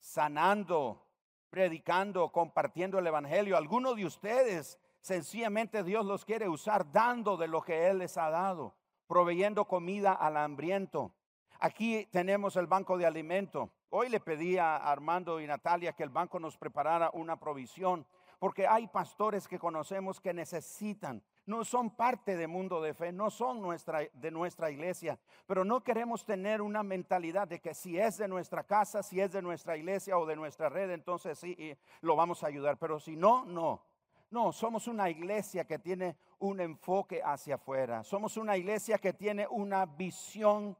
sanando, 0.00 1.06
predicando, 1.50 2.30
compartiendo 2.32 2.98
el 2.98 3.06
Evangelio. 3.06 3.56
Algunos 3.56 3.96
de 3.96 4.06
ustedes 4.06 4.78
sencillamente 5.00 5.82
Dios 5.82 6.04
los 6.04 6.24
quiere 6.24 6.48
usar 6.48 6.90
dando 6.90 7.36
de 7.36 7.48
lo 7.48 7.62
que 7.62 7.88
Él 7.88 7.98
les 7.98 8.16
ha 8.16 8.30
dado, 8.30 8.74
proveyendo 9.06 9.66
comida 9.66 10.12
al 10.12 10.36
hambriento. 10.36 11.14
Aquí 11.58 12.06
tenemos 12.10 12.56
el 12.56 12.66
banco 12.66 12.96
de 12.96 13.06
alimento. 13.06 13.70
Hoy 13.90 14.08
le 14.08 14.20
pedí 14.20 14.56
a 14.56 14.76
Armando 14.76 15.40
y 15.40 15.46
Natalia 15.46 15.92
que 15.92 16.02
el 16.02 16.10
banco 16.10 16.38
nos 16.40 16.56
preparara 16.56 17.10
una 17.12 17.38
provisión, 17.38 18.06
porque 18.38 18.66
hay 18.66 18.86
pastores 18.86 19.46
que 19.46 19.58
conocemos 19.58 20.20
que 20.20 20.32
necesitan, 20.32 21.22
no 21.46 21.64
son 21.64 21.90
parte 21.90 22.36
del 22.36 22.48
mundo 22.48 22.80
de 22.80 22.94
fe, 22.94 23.12
no 23.12 23.30
son 23.30 23.60
nuestra, 23.60 24.00
de 24.12 24.30
nuestra 24.30 24.70
iglesia, 24.70 25.18
pero 25.46 25.64
no 25.64 25.82
queremos 25.82 26.24
tener 26.24 26.62
una 26.62 26.82
mentalidad 26.82 27.48
de 27.48 27.60
que 27.60 27.74
si 27.74 27.98
es 27.98 28.18
de 28.18 28.28
nuestra 28.28 28.64
casa, 28.64 29.02
si 29.02 29.20
es 29.20 29.32
de 29.32 29.42
nuestra 29.42 29.76
iglesia 29.76 30.18
o 30.18 30.26
de 30.26 30.36
nuestra 30.36 30.68
red, 30.68 30.90
entonces 30.90 31.38
sí, 31.38 31.76
lo 32.02 32.16
vamos 32.16 32.44
a 32.44 32.46
ayudar, 32.46 32.78
pero 32.78 33.00
si 33.00 33.16
no, 33.16 33.44
no. 33.44 33.82
No, 34.30 34.52
somos 34.52 34.86
una 34.86 35.10
iglesia 35.10 35.64
que 35.64 35.80
tiene 35.80 36.16
un 36.38 36.60
enfoque 36.60 37.20
hacia 37.20 37.56
afuera. 37.56 38.04
Somos 38.04 38.36
una 38.36 38.56
iglesia 38.56 38.98
que 38.98 39.12
tiene 39.12 39.48
una 39.48 39.86
visión 39.86 40.76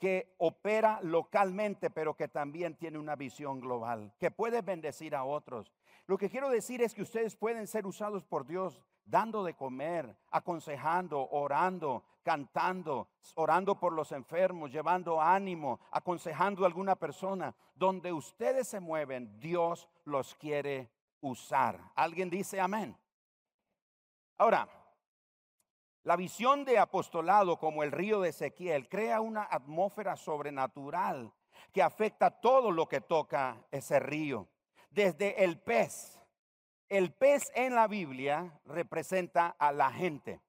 que 0.00 0.34
opera 0.38 0.98
localmente, 1.00 1.90
pero 1.90 2.14
que 2.14 2.26
también 2.26 2.74
tiene 2.74 2.98
una 2.98 3.14
visión 3.14 3.60
global, 3.60 4.12
que 4.18 4.32
puede 4.32 4.60
bendecir 4.60 5.14
a 5.14 5.22
otros. 5.22 5.72
Lo 6.08 6.18
que 6.18 6.28
quiero 6.28 6.50
decir 6.50 6.82
es 6.82 6.92
que 6.92 7.02
ustedes 7.02 7.36
pueden 7.36 7.68
ser 7.68 7.86
usados 7.86 8.24
por 8.24 8.44
Dios 8.44 8.82
dando 9.04 9.44
de 9.44 9.54
comer, 9.54 10.16
aconsejando, 10.30 11.28
orando, 11.30 12.04
cantando, 12.22 13.08
orando 13.34 13.78
por 13.78 13.92
los 13.92 14.12
enfermos, 14.12 14.70
llevando 14.70 15.20
ánimo, 15.20 15.80
aconsejando 15.90 16.64
a 16.64 16.66
alguna 16.66 16.96
persona. 16.96 17.54
Donde 17.74 18.12
ustedes 18.12 18.68
se 18.68 18.80
mueven, 18.80 19.38
Dios 19.40 19.88
los 20.04 20.34
quiere 20.34 20.90
usar. 21.20 21.80
¿Alguien 21.94 22.30
dice 22.30 22.60
amén? 22.60 22.96
Ahora, 24.38 24.68
la 26.04 26.16
visión 26.16 26.64
de 26.64 26.78
apostolado 26.78 27.58
como 27.58 27.82
el 27.82 27.92
río 27.92 28.20
de 28.20 28.30
Ezequiel 28.30 28.88
crea 28.88 29.20
una 29.20 29.46
atmósfera 29.48 30.16
sobrenatural 30.16 31.32
que 31.72 31.82
afecta 31.82 32.30
todo 32.30 32.72
lo 32.72 32.88
que 32.88 33.00
toca 33.00 33.64
ese 33.70 34.00
río. 34.00 34.48
Desde 34.90 35.44
el 35.44 35.60
pez. 35.60 36.18
El 36.92 37.10
pez 37.10 37.50
en 37.54 37.74
la 37.74 37.88
Biblia 37.88 38.52
representa 38.66 39.56
a 39.58 39.72
la 39.72 39.90
gente. 39.90 40.42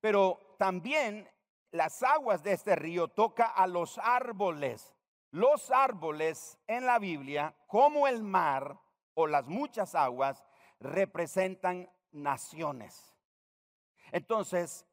Pero 0.00 0.54
también 0.56 1.28
las 1.72 2.04
aguas 2.04 2.44
de 2.44 2.52
este 2.52 2.76
río 2.76 3.08
toca 3.08 3.46
a 3.46 3.66
los 3.66 3.98
árboles. 3.98 4.94
Los 5.32 5.72
árboles 5.72 6.56
en 6.68 6.86
la 6.86 7.00
Biblia, 7.00 7.56
como 7.66 8.06
el 8.06 8.22
mar 8.22 8.78
o 9.14 9.26
las 9.26 9.48
muchas 9.48 9.96
aguas, 9.96 10.44
representan 10.78 11.90
naciones. 12.12 13.16
Entonces, 14.12 14.86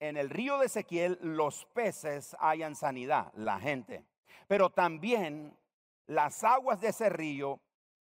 en 0.00 0.16
el 0.16 0.28
río 0.28 0.58
de 0.58 0.66
Ezequiel 0.66 1.20
los 1.22 1.66
peces 1.66 2.36
hayan 2.40 2.74
sanidad, 2.74 3.32
la 3.34 3.60
gente. 3.60 4.04
Pero 4.48 4.70
también 4.70 5.56
las 6.08 6.42
aguas 6.42 6.80
de 6.80 6.88
ese 6.88 7.10
río 7.10 7.60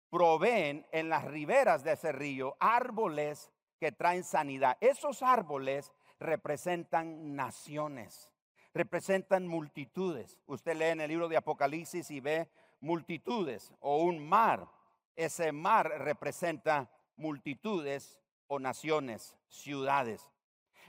proveen 0.09 0.85
en 0.91 1.09
las 1.09 1.25
riberas 1.25 1.83
de 1.83 1.93
ese 1.93 2.11
río 2.11 2.55
árboles 2.59 3.51
que 3.79 3.91
traen 3.91 4.23
sanidad. 4.23 4.77
Esos 4.81 5.21
árboles 5.23 5.91
representan 6.19 7.35
naciones, 7.35 8.31
representan 8.73 9.47
multitudes. 9.47 10.39
Usted 10.47 10.75
lee 10.75 10.85
en 10.85 11.01
el 11.01 11.09
libro 11.09 11.27
de 11.27 11.37
Apocalipsis 11.37 12.11
y 12.11 12.19
ve 12.19 12.49
multitudes 12.81 13.73
o 13.79 13.97
un 14.03 14.27
mar. 14.27 14.67
Ese 15.15 15.51
mar 15.51 15.87
representa 15.99 16.89
multitudes 17.15 18.19
o 18.47 18.59
naciones, 18.59 19.37
ciudades. 19.47 20.29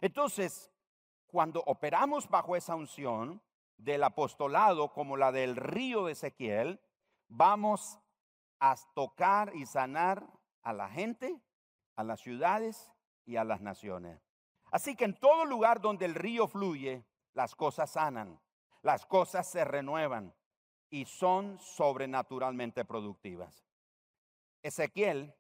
Entonces, 0.01 0.71
cuando 1.27 1.63
operamos 1.67 2.29
bajo 2.29 2.57
esa 2.57 2.75
unción 2.75 3.43
del 3.77 4.03
apostolado 4.03 4.93
como 4.93 5.17
la 5.17 5.33
del 5.33 5.57
río 5.57 6.07
de 6.07 6.13
Ezequiel, 6.13 6.81
vamos 7.29 7.99
a 8.61 8.77
tocar 8.95 9.53
y 9.57 9.67
sanar 9.67 10.25
a 10.63 10.73
la 10.73 10.89
gente, 10.89 11.41
a 11.97 12.05
las 12.05 12.21
ciudades 12.21 12.93
y 13.27 13.37
a 13.37 13.45
las 13.45 13.61
naciones. 13.61 14.21
Así 14.71 14.95
que 14.95 15.07
en 15.07 15.19
todo 15.19 15.45
lugar 15.45 15.81
donde 15.81 16.05
el 16.05 16.15
río 16.15 16.47
fluye, 16.47 17.05
las 17.35 17.57
cosas 17.57 17.91
sanan, 17.91 18.39
las 18.83 19.07
cosas 19.07 19.51
se 19.51 19.65
renuevan 19.65 20.35
y 20.91 21.07
son 21.07 21.59
sobrenaturalmente 21.59 22.85
productivas. 22.85 23.65
Ezequiel 24.63 25.35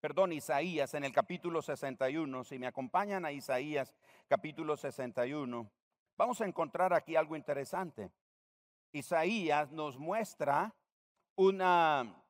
perdón, 0.00 0.32
Isaías 0.32 0.94
en 0.94 1.04
el 1.04 1.12
capítulo 1.12 1.60
61, 1.60 2.44
si 2.44 2.58
me 2.58 2.66
acompañan 2.66 3.24
a 3.26 3.32
Isaías 3.32 3.94
capítulo 4.28 4.76
61, 4.76 5.70
vamos 6.16 6.40
a 6.40 6.46
encontrar 6.46 6.94
aquí 6.94 7.16
algo 7.16 7.36
interesante. 7.36 8.10
Isaías 8.92 9.70
nos 9.70 9.98
muestra 9.98 10.74
una, 11.40 12.22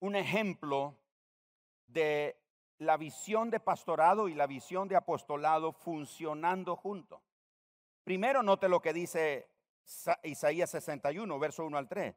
un 0.00 0.16
ejemplo 0.16 0.96
de 1.86 2.40
la 2.78 2.96
visión 2.96 3.50
de 3.50 3.60
pastorado 3.60 4.26
y 4.26 4.34
la 4.34 4.46
visión 4.46 4.88
de 4.88 4.96
apostolado 4.96 5.74
funcionando 5.74 6.74
juntos. 6.74 7.20
Primero 8.04 8.42
note 8.42 8.70
lo 8.70 8.80
que 8.80 8.94
dice 8.94 9.50
Isaías 10.22 10.70
61, 10.70 11.38
verso 11.38 11.66
1 11.66 11.76
al 11.76 11.88
3. 11.88 12.14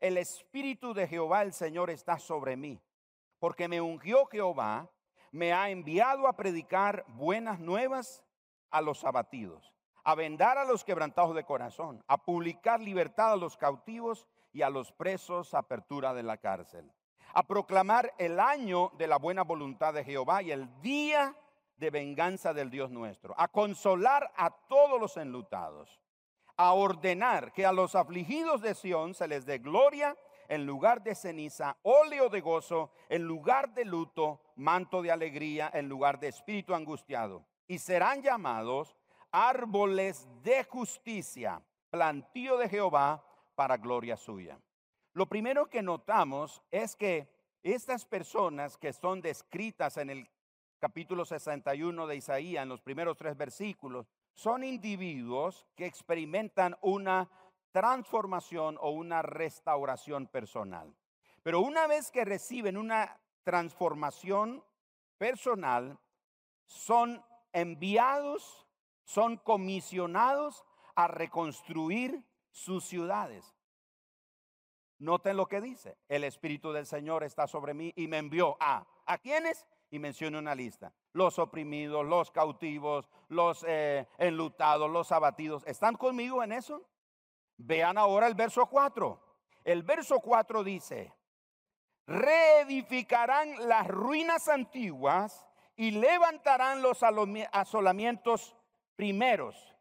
El 0.00 0.18
Espíritu 0.18 0.94
de 0.94 1.06
Jehová 1.06 1.42
el 1.42 1.52
Señor 1.52 1.90
está 1.90 2.18
sobre 2.18 2.56
mí 2.56 2.80
porque 3.38 3.68
me 3.68 3.80
ungió 3.80 4.26
Jehová, 4.26 4.90
me 5.30 5.52
ha 5.52 5.70
enviado 5.70 6.26
a 6.26 6.34
predicar 6.34 7.04
buenas 7.06 7.60
nuevas 7.60 8.24
a 8.72 8.80
los 8.80 9.04
abatidos, 9.04 9.72
a 10.02 10.16
vendar 10.16 10.58
a 10.58 10.64
los 10.64 10.82
quebrantados 10.82 11.36
de 11.36 11.44
corazón, 11.44 12.02
a 12.08 12.18
publicar 12.24 12.80
libertad 12.80 13.34
a 13.34 13.36
los 13.36 13.56
cautivos 13.56 14.26
y 14.52 14.62
a 14.62 14.70
los 14.70 14.92
presos 14.92 15.54
apertura 15.54 16.14
de 16.14 16.22
la 16.22 16.36
cárcel, 16.36 16.90
a 17.34 17.42
proclamar 17.46 18.12
el 18.18 18.38
año 18.38 18.92
de 18.98 19.06
la 19.06 19.16
buena 19.16 19.42
voluntad 19.42 19.94
de 19.94 20.04
Jehová 20.04 20.42
y 20.42 20.50
el 20.50 20.68
día 20.82 21.36
de 21.76 21.90
venganza 21.90 22.52
del 22.52 22.70
Dios 22.70 22.90
nuestro, 22.90 23.34
a 23.38 23.48
consolar 23.48 24.30
a 24.36 24.50
todos 24.50 25.00
los 25.00 25.16
enlutados, 25.16 26.00
a 26.56 26.72
ordenar 26.74 27.52
que 27.52 27.64
a 27.64 27.72
los 27.72 27.94
afligidos 27.94 28.60
de 28.60 28.74
Sión 28.74 29.14
se 29.14 29.26
les 29.26 29.46
dé 29.46 29.58
gloria 29.58 30.16
en 30.48 30.66
lugar 30.66 31.02
de 31.02 31.14
ceniza, 31.14 31.78
óleo 31.82 32.28
de 32.28 32.42
gozo, 32.42 32.90
en 33.08 33.22
lugar 33.22 33.72
de 33.72 33.86
luto, 33.86 34.40
manto 34.56 35.00
de 35.00 35.10
alegría, 35.10 35.70
en 35.72 35.88
lugar 35.88 36.20
de 36.20 36.28
espíritu 36.28 36.74
angustiado. 36.74 37.46
Y 37.66 37.78
serán 37.78 38.22
llamados 38.22 38.94
árboles 39.30 40.28
de 40.42 40.64
justicia, 40.64 41.62
plantío 41.90 42.58
de 42.58 42.68
Jehová 42.68 43.24
para 43.62 43.76
gloria 43.76 44.16
suya. 44.16 44.58
Lo 45.12 45.26
primero 45.26 45.70
que 45.70 45.82
notamos 45.82 46.64
es 46.72 46.96
que 46.96 47.32
estas 47.62 48.04
personas 48.04 48.76
que 48.76 48.92
son 48.92 49.20
descritas 49.20 49.98
en 49.98 50.10
el 50.10 50.28
capítulo 50.80 51.24
61 51.24 52.08
de 52.08 52.16
Isaías, 52.16 52.64
en 52.64 52.70
los 52.70 52.80
primeros 52.80 53.16
tres 53.16 53.36
versículos, 53.36 54.08
son 54.34 54.64
individuos 54.64 55.64
que 55.76 55.86
experimentan 55.86 56.76
una 56.80 57.30
transformación 57.70 58.78
o 58.80 58.90
una 58.90 59.22
restauración 59.22 60.26
personal. 60.26 60.92
Pero 61.44 61.60
una 61.60 61.86
vez 61.86 62.10
que 62.10 62.24
reciben 62.24 62.76
una 62.76 63.16
transformación 63.44 64.64
personal, 65.18 66.00
son 66.66 67.24
enviados, 67.52 68.66
son 69.04 69.36
comisionados 69.36 70.64
a 70.96 71.06
reconstruir 71.06 72.24
sus 72.52 72.84
ciudades. 72.84 73.56
Noten 74.98 75.36
lo 75.36 75.46
que 75.46 75.60
dice, 75.60 75.98
el 76.08 76.22
Espíritu 76.22 76.72
del 76.72 76.86
Señor 76.86 77.24
está 77.24 77.48
sobre 77.48 77.74
mí 77.74 77.92
y 77.96 78.06
me 78.06 78.18
envió 78.18 78.56
a, 78.60 78.86
¿a 79.04 79.18
quiénes? 79.18 79.66
Y 79.90 79.98
menciona 79.98 80.38
una 80.38 80.54
lista, 80.54 80.94
los 81.12 81.38
oprimidos, 81.38 82.06
los 82.06 82.30
cautivos, 82.30 83.10
los 83.28 83.64
eh, 83.66 84.06
enlutados, 84.18 84.88
los 84.88 85.10
abatidos. 85.10 85.64
¿Están 85.66 85.96
conmigo 85.96 86.42
en 86.44 86.52
eso? 86.52 86.88
Vean 87.56 87.98
ahora 87.98 88.28
el 88.28 88.34
verso 88.34 88.66
4. 88.66 89.20
El 89.64 89.82
verso 89.82 90.20
4 90.20 90.64
dice, 90.64 91.12
reedificarán 92.06 93.68
las 93.68 93.88
ruinas 93.88 94.48
antiguas 94.48 95.46
y 95.76 95.90
levantarán 95.90 96.80
los 96.80 97.02
asolamientos 97.02 98.56
primeros 98.96 99.71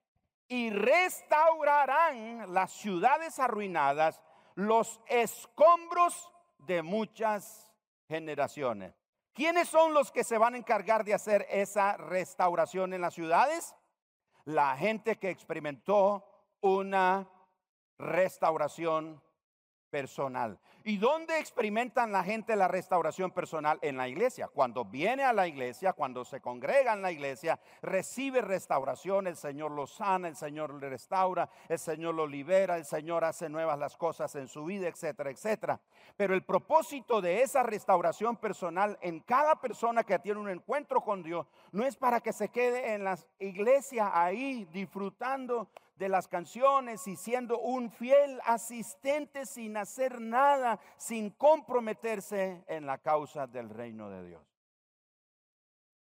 y 0.52 0.70
restaurarán 0.70 2.54
las 2.54 2.74
ciudades 2.74 3.40
arruinadas, 3.40 4.22
los 4.56 5.00
escombros 5.08 6.30
de 6.58 6.82
muchas 6.82 7.72
generaciones. 8.10 8.94
¿Quiénes 9.34 9.70
son 9.70 9.94
los 9.94 10.12
que 10.12 10.26
se 10.26 10.38
van 10.38 10.56
a 10.56 10.58
encargar 10.58 11.06
de 11.06 11.14
hacer 11.14 11.48
esa 11.50 11.96
restauración 11.96 12.94
en 12.94 13.00
las 13.00 13.14
ciudades? 13.14 13.74
La 14.44 14.76
gente 14.76 15.18
que 15.18 15.30
experimentó 15.30 16.28
una 16.60 17.30
restauración 17.98 19.24
personal. 19.92 20.58
¿Y 20.84 20.98
dónde 20.98 21.38
experimentan 21.38 22.12
la 22.12 22.24
gente 22.24 22.56
la 22.56 22.68
restauración 22.68 23.30
personal? 23.30 23.78
En 23.84 23.98
la 23.98 24.08
iglesia. 24.08 24.48
Cuando 24.48 24.84
viene 24.84 25.24
a 25.24 25.34
la 25.34 25.48
iglesia, 25.48 25.94
cuando 25.94 26.26
se 26.26 26.42
congrega 26.42 26.94
en 26.94 27.04
la 27.04 27.12
iglesia, 27.12 27.60
recibe 27.84 28.42
restauración, 28.42 29.28
el 29.28 29.36
Señor 29.36 29.72
lo 29.72 29.86
sana, 29.86 30.28
el 30.28 30.36
Señor 30.36 30.74
le 30.82 30.90
restaura, 30.90 31.50
el 31.70 31.78
Señor 31.78 32.16
lo 32.16 32.26
libera, 32.26 32.78
el 32.78 32.86
Señor 32.86 33.24
hace 33.24 33.48
nuevas 33.48 33.78
las 33.78 33.96
cosas 33.96 34.34
en 34.36 34.48
su 34.48 34.66
vida, 34.66 34.88
etcétera, 34.88 35.30
etcétera. 35.30 35.80
Pero 36.18 36.34
el 36.34 36.44
propósito 36.44 37.22
de 37.22 37.44
esa 37.44 37.62
restauración 37.62 38.38
personal 38.38 38.98
en 39.02 39.20
cada 39.20 39.62
persona 39.62 40.04
que 40.04 40.18
tiene 40.18 40.40
un 40.40 40.50
encuentro 40.50 41.02
con 41.02 41.22
Dios 41.22 41.46
no 41.72 41.86
es 41.86 41.96
para 41.96 42.22
que 42.22 42.34
se 42.34 42.50
quede 42.50 42.94
en 42.94 43.04
la 43.04 43.20
iglesia 43.38 44.10
ahí 44.14 44.66
disfrutando 44.72 45.70
de 46.02 46.10
las 46.10 46.28
canciones 46.28 47.08
y 47.08 47.16
siendo 47.16 47.60
un 47.60 47.92
fiel 47.92 48.42
asistente 48.46 49.46
sin 49.46 49.78
hacer 49.78 50.20
nada, 50.20 50.80
sin 50.98 51.30
comprometerse 51.30 52.64
en 52.66 52.88
la 52.88 52.98
causa 52.98 53.46
del 53.46 53.70
reino 53.70 54.10
de 54.10 54.30
Dios. 54.30 54.44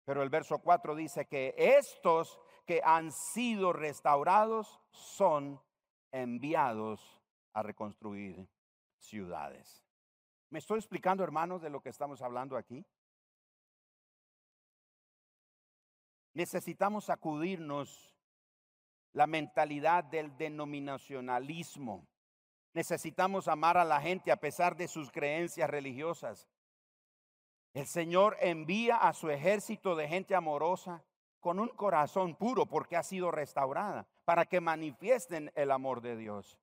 Pero 0.03 0.23
el 0.23 0.31
verso 0.31 0.57
4 0.57 0.95
dice 0.95 1.27
que 1.27 1.53
estos 1.55 2.39
que 2.65 2.81
han 2.83 3.11
sido 3.11 3.73
restaurados 3.73 4.81
son 4.89 5.61
enviados 6.11 7.21
a 7.53 7.61
reconstruir 7.61 8.49
ciudades. 8.97 9.85
¿Me 10.49 10.57
estoy 10.57 10.79
explicando, 10.79 11.23
hermanos, 11.23 11.61
de 11.61 11.69
lo 11.69 11.79
que 11.79 11.89
estamos 11.89 12.23
hablando 12.23 12.57
aquí? 12.57 12.83
Necesitamos 16.33 17.05
sacudirnos 17.05 18.10
la 19.13 19.27
mentalidad 19.27 20.03
del 20.03 20.35
denominacionalismo. 20.37 22.07
Necesitamos 22.73 23.47
amar 23.47 23.77
a 23.77 23.85
la 23.85 23.99
gente 23.99 24.31
a 24.31 24.37
pesar 24.37 24.75
de 24.75 24.87
sus 24.87 25.11
creencias 25.11 25.69
religiosas. 25.69 26.47
El 27.73 27.87
Señor 27.87 28.37
envía 28.39 28.97
a 28.97 29.13
su 29.13 29.29
ejército 29.29 29.95
de 29.95 30.07
gente 30.07 30.35
amorosa 30.35 31.03
con 31.39 31.59
un 31.59 31.69
corazón 31.69 32.35
puro 32.35 32.65
porque 32.65 32.95
ha 32.95 33.03
sido 33.03 33.31
restaurada 33.31 34.07
para 34.25 34.45
que 34.45 34.61
manifiesten 34.61 35.51
el 35.55 35.71
amor 35.71 36.01
de 36.01 36.15
Dios. 36.15 36.57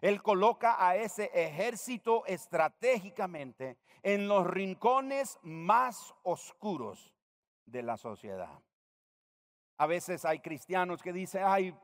Él 0.00 0.22
coloca 0.22 0.76
a 0.86 0.96
ese 0.96 1.30
ejército 1.34 2.24
estratégicamente 2.24 3.76
en 4.02 4.28
los 4.28 4.46
rincones 4.46 5.38
más 5.42 6.14
oscuros 6.22 7.12
de 7.66 7.82
la 7.82 7.98
sociedad. 7.98 8.62
A 9.76 9.86
veces 9.86 10.24
hay 10.24 10.40
cristianos 10.40 11.02
que 11.02 11.12
dicen, 11.12 11.42
ay, 11.44 11.74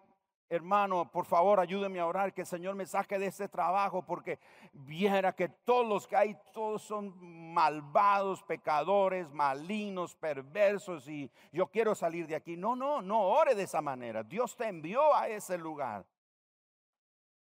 hermano, 0.48 1.10
por 1.10 1.26
favor, 1.26 1.58
ayúdeme 1.60 1.98
a 1.98 2.06
orar, 2.06 2.32
que 2.32 2.42
el 2.42 2.46
Señor 2.46 2.74
me 2.74 2.86
saque 2.86 3.18
de 3.18 3.26
este 3.26 3.48
trabajo, 3.48 4.02
porque 4.02 4.38
viera 4.72 5.34
que 5.34 5.48
todos 5.48 5.86
los 5.86 6.06
que 6.06 6.16
hay, 6.16 6.36
todos 6.52 6.82
son 6.82 7.14
malvados, 7.52 8.42
pecadores, 8.42 9.30
malignos, 9.30 10.14
perversos, 10.14 11.08
y 11.08 11.30
yo 11.52 11.66
quiero 11.66 11.94
salir 11.94 12.26
de 12.26 12.36
aquí. 12.36 12.56
No, 12.56 12.76
no, 12.76 13.02
no 13.02 13.22
ore 13.22 13.54
de 13.54 13.64
esa 13.64 13.80
manera. 13.80 14.22
Dios 14.22 14.56
te 14.56 14.68
envió 14.68 15.14
a 15.14 15.28
ese 15.28 15.58
lugar 15.58 16.04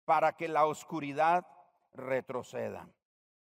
para 0.05 0.35
que 0.35 0.47
la 0.47 0.65
oscuridad 0.65 1.45
retroceda. 1.93 2.87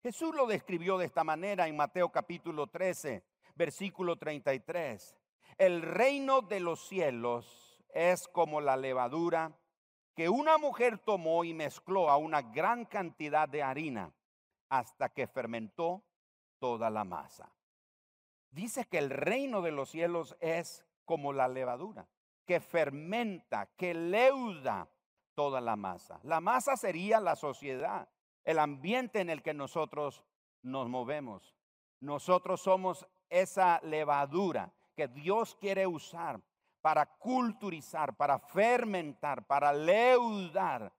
Jesús 0.01 0.35
lo 0.35 0.45
describió 0.45 0.97
de 0.97 1.05
esta 1.05 1.23
manera 1.23 1.67
en 1.67 1.75
Mateo 1.75 2.11
capítulo 2.11 2.67
13, 2.67 3.23
versículo 3.55 4.17
33. 4.17 5.15
El 5.57 5.81
reino 5.81 6.41
de 6.41 6.59
los 6.59 6.87
cielos 6.87 7.64
es 7.95 8.27
como 8.27 8.59
la 8.59 8.75
levadura 8.75 9.57
que 10.15 10.27
una 10.27 10.57
mujer 10.57 10.99
tomó 10.99 11.45
y 11.45 11.53
mezcló 11.53 12.09
a 12.09 12.17
una 12.17 12.41
gran 12.41 12.85
cantidad 12.85 13.47
de 13.47 13.63
harina 13.63 14.13
hasta 14.69 15.09
que 15.09 15.27
fermentó 15.27 16.03
toda 16.59 16.89
la 16.89 17.05
masa. 17.05 17.49
Dice 18.51 18.85
que 18.85 18.97
el 18.97 19.09
reino 19.09 19.61
de 19.61 19.71
los 19.71 19.89
cielos 19.89 20.35
es 20.41 20.85
como 21.05 21.31
la 21.31 21.47
levadura, 21.47 22.07
que 22.45 22.59
fermenta, 22.59 23.69
que 23.77 23.93
leuda 23.93 24.89
toda 25.33 25.61
la 25.61 25.77
masa. 25.77 26.19
La 26.23 26.41
masa 26.41 26.75
sería 26.75 27.21
la 27.21 27.37
sociedad, 27.37 28.09
el 28.43 28.59
ambiente 28.59 29.21
en 29.21 29.29
el 29.29 29.41
que 29.41 29.53
nosotros 29.53 30.21
nos 30.61 30.89
movemos. 30.89 31.55
Nosotros 32.01 32.61
somos 32.61 33.07
esa 33.29 33.79
levadura 33.83 34.73
que 34.95 35.07
Dios 35.07 35.55
quiere 35.55 35.87
usar 35.87 36.41
para 36.85 37.07
culturizar, 37.07 38.15
para 38.15 38.37
fermentar, 38.37 39.47
para 39.47 39.73
leudar 39.73 40.93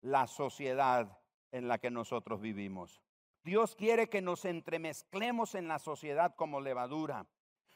la 0.00 0.28
sociedad 0.28 1.18
en 1.50 1.66
la 1.66 1.78
que 1.78 1.90
nosotros 1.90 2.40
vivimos. 2.40 3.02
Dios 3.42 3.74
quiere 3.74 4.08
que 4.08 4.22
nos 4.22 4.44
entremezclemos 4.44 5.56
en 5.56 5.66
la 5.66 5.80
sociedad 5.80 6.36
como 6.36 6.60
levadura. 6.60 7.26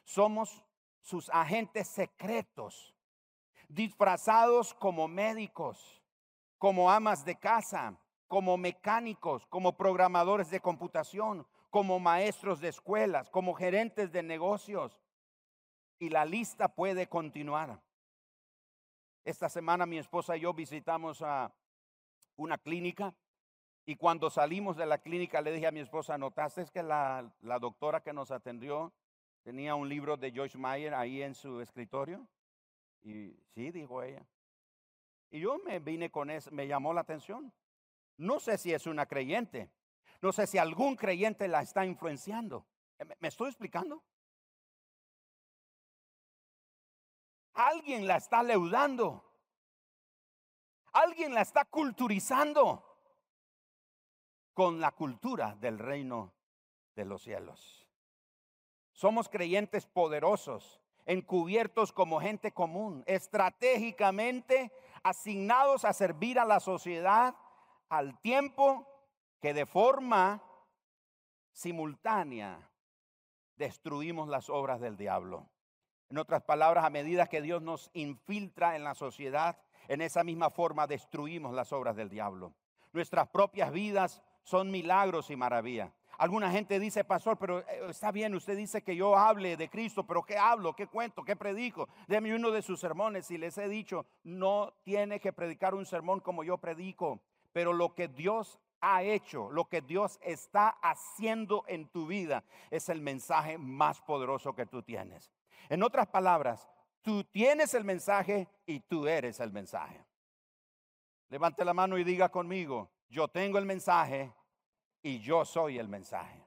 Somos 0.05 0.63
sus 1.01 1.31
agentes 1.31 1.89
secretos, 1.89 2.95
disfrazados 3.69 4.73
como 4.75 5.09
médicos, 5.09 6.01
como 6.59 6.93
amas 6.93 7.25
de 7.25 7.41
casa, 7.41 7.99
como 8.29 8.57
mecánicos, 8.57 9.45
como 9.49 9.77
programadores 9.77 10.49
de 10.51 10.61
computación, 10.61 11.45
como 11.71 11.99
maestros 11.99 12.61
de 12.61 12.69
escuelas, 12.69 13.29
como 13.31 13.53
gerentes 13.53 14.13
de 14.13 14.23
negocios, 14.23 14.97
y 15.99 16.11
la 16.11 16.25
lista 16.25 16.69
puede 16.69 17.09
continuar. 17.09 17.81
Esta 19.25 19.49
semana 19.49 19.87
mi 19.87 19.99
esposa 19.99 20.37
y 20.37 20.41
yo 20.41 20.55
visitamos 20.55 21.23
a 21.23 21.53
una 22.37 22.59
clínica 22.59 23.15
y 23.85 23.97
cuando 23.97 24.31
salimos 24.31 24.77
de 24.77 24.87
la 24.87 24.99
clínica 24.99 25.41
le 25.41 25.53
dije 25.53 25.67
a 25.67 25.73
mi 25.73 25.81
esposa, 25.81 26.19
¿notaste 26.19 26.67
que 26.73 26.83
la, 26.83 27.31
la 27.41 27.59
doctora 27.59 28.03
que 28.03 28.13
nos 28.13 28.31
atendió 28.31 28.93
tenía 29.43 29.75
un 29.75 29.89
libro 29.89 30.17
de 30.17 30.31
Joyce 30.31 30.59
Meyer 30.59 30.95
ahí 30.95 31.23
en 31.23 31.35
su 31.35 31.61
escritorio? 31.61 32.27
Y 33.03 33.35
sí, 33.55 33.71
dijo 33.71 34.03
ella. 34.03 34.25
Y 35.31 35.41
yo 35.41 35.59
me 35.59 35.79
vine 35.79 36.11
con 36.11 36.31
eso, 36.31 36.51
me 36.51 36.67
llamó 36.67 36.93
la 36.93 37.01
atención. 37.03 37.53
No 38.17 38.41
sé 38.41 38.59
si 38.59 38.73
es 38.73 38.87
una 38.87 39.07
creyente, 39.07 39.71
no 40.21 40.33
sé 40.33 40.47
si 40.47 40.59
algún 40.59 40.97
creyente 40.97 41.49
la 41.49 41.63
está 41.63 41.85
influenciando. 41.85 42.67
¿Me 43.21 43.29
estoy 43.29 43.49
explicando? 43.49 44.03
Alguien 47.59 48.07
la 48.07 48.19
está 48.19 48.45
leudando. 48.45 49.25
Alguien 50.93 51.35
la 51.35 51.41
está 51.41 51.65
culturizando 51.65 52.85
con 54.55 54.81
la 54.81 54.93
cultura 54.93 55.57
del 55.57 55.81
reino 55.81 56.33
de 56.95 57.05
los 57.05 57.23
cielos. 57.23 57.85
Somos 58.93 59.29
creyentes 59.29 59.87
poderosos, 59.87 60.81
encubiertos 61.05 61.93
como 61.93 62.21
gente 62.21 62.53
común, 62.53 63.03
estratégicamente 63.09 64.73
asignados 65.03 65.85
a 65.85 65.93
servir 65.93 66.39
a 66.39 66.45
la 66.45 66.61
sociedad 66.61 67.35
al 67.89 68.21
tiempo 68.21 68.87
que 69.41 69.53
de 69.53 69.67
forma 69.67 70.45
simultánea 71.51 72.71
destruimos 73.57 74.29
las 74.29 74.49
obras 74.49 74.81
del 74.81 74.97
diablo. 74.97 75.49
En 76.11 76.19
otras 76.19 76.43
palabras, 76.43 76.85
a 76.85 76.91
medida 76.91 77.27
que 77.27 77.43
Dios 77.43 77.63
nos 77.63 77.91
infiltra 77.93 78.77
en 78.77 78.85
la 78.85 78.95
sociedad, 78.95 79.59
en 79.89 80.01
esa 80.01 80.25
misma 80.25 80.51
forma 80.51 80.87
destruimos 80.87 81.55
las 81.55 81.73
obras 81.73 81.97
del 81.97 82.09
diablo. 82.09 82.55
Nuestras 82.93 83.29
propias 83.29 83.71
vidas 83.73 84.23
son 84.43 84.71
milagros 84.71 85.31
y 85.31 85.37
maravillas. 85.37 85.91
Alguna 86.17 86.51
gente 86.51 86.81
dice, 86.81 87.05
pastor, 87.05 87.37
pero 87.39 87.61
eh, 87.61 87.87
está 87.89 88.11
bien, 88.11 88.35
usted 88.35 88.57
dice 88.57 88.83
que 88.83 88.97
yo 88.97 89.17
hable 89.17 89.57
de 89.57 89.69
Cristo, 89.69 90.05
pero 90.05 90.23
¿qué 90.25 90.37
hablo? 90.37 90.75
¿Qué 90.75 90.89
cuento? 90.89 91.23
¿Qué 91.23 91.37
predico? 91.37 91.89
Deme 92.09 92.35
uno 92.35 92.51
de 92.51 92.63
sus 92.63 92.81
sermones 92.81 93.31
y 93.31 93.39
les 93.39 93.57
he 93.59 93.69
dicho, 93.69 94.05
no 94.25 94.73
tiene 94.83 95.21
que 95.21 95.33
predicar 95.33 95.75
un 95.75 95.87
sermón 95.87 96.21
como 96.21 96.43
yo 96.43 96.59
predico, 96.59 97.21
pero 97.53 97.73
lo 97.73 97.95
que 97.95 98.09
Dios 98.09 98.59
ha 98.81 99.03
hecho, 99.03 99.51
lo 99.51 99.67
que 99.67 99.81
Dios 99.81 100.19
está 100.23 100.71
haciendo 100.83 101.65
en 101.69 101.87
tu 101.89 102.07
vida 102.07 102.43
es 102.71 102.89
el 102.89 103.01
mensaje 103.01 103.59
más 103.59 104.01
poderoso 104.01 104.55
que 104.55 104.67
tú 104.67 104.83
tienes. 104.83 105.31
En 105.69 105.83
otras 105.83 106.09
palabras, 106.09 106.69
tú 107.03 107.25
tienes 107.25 107.75
el 107.75 107.85
mensaje 107.85 108.49
y 108.67 108.81
tú 108.81 109.07
eres 109.07 109.41
el 109.41 109.53
mensaje. 109.53 110.05
Levante 111.29 111.65
la 111.65 111.75
mano 111.75 111.99
y 111.99 112.05
diga 112.05 112.31
conmigo, 112.31 112.91
yo 113.09 113.29
tengo 113.29 113.59
el 113.59 113.67
mensaje 113.67 114.33
y 115.03 115.19
yo 115.21 115.45
soy 115.45 115.79
el 115.79 115.89
mensaje. 115.89 116.45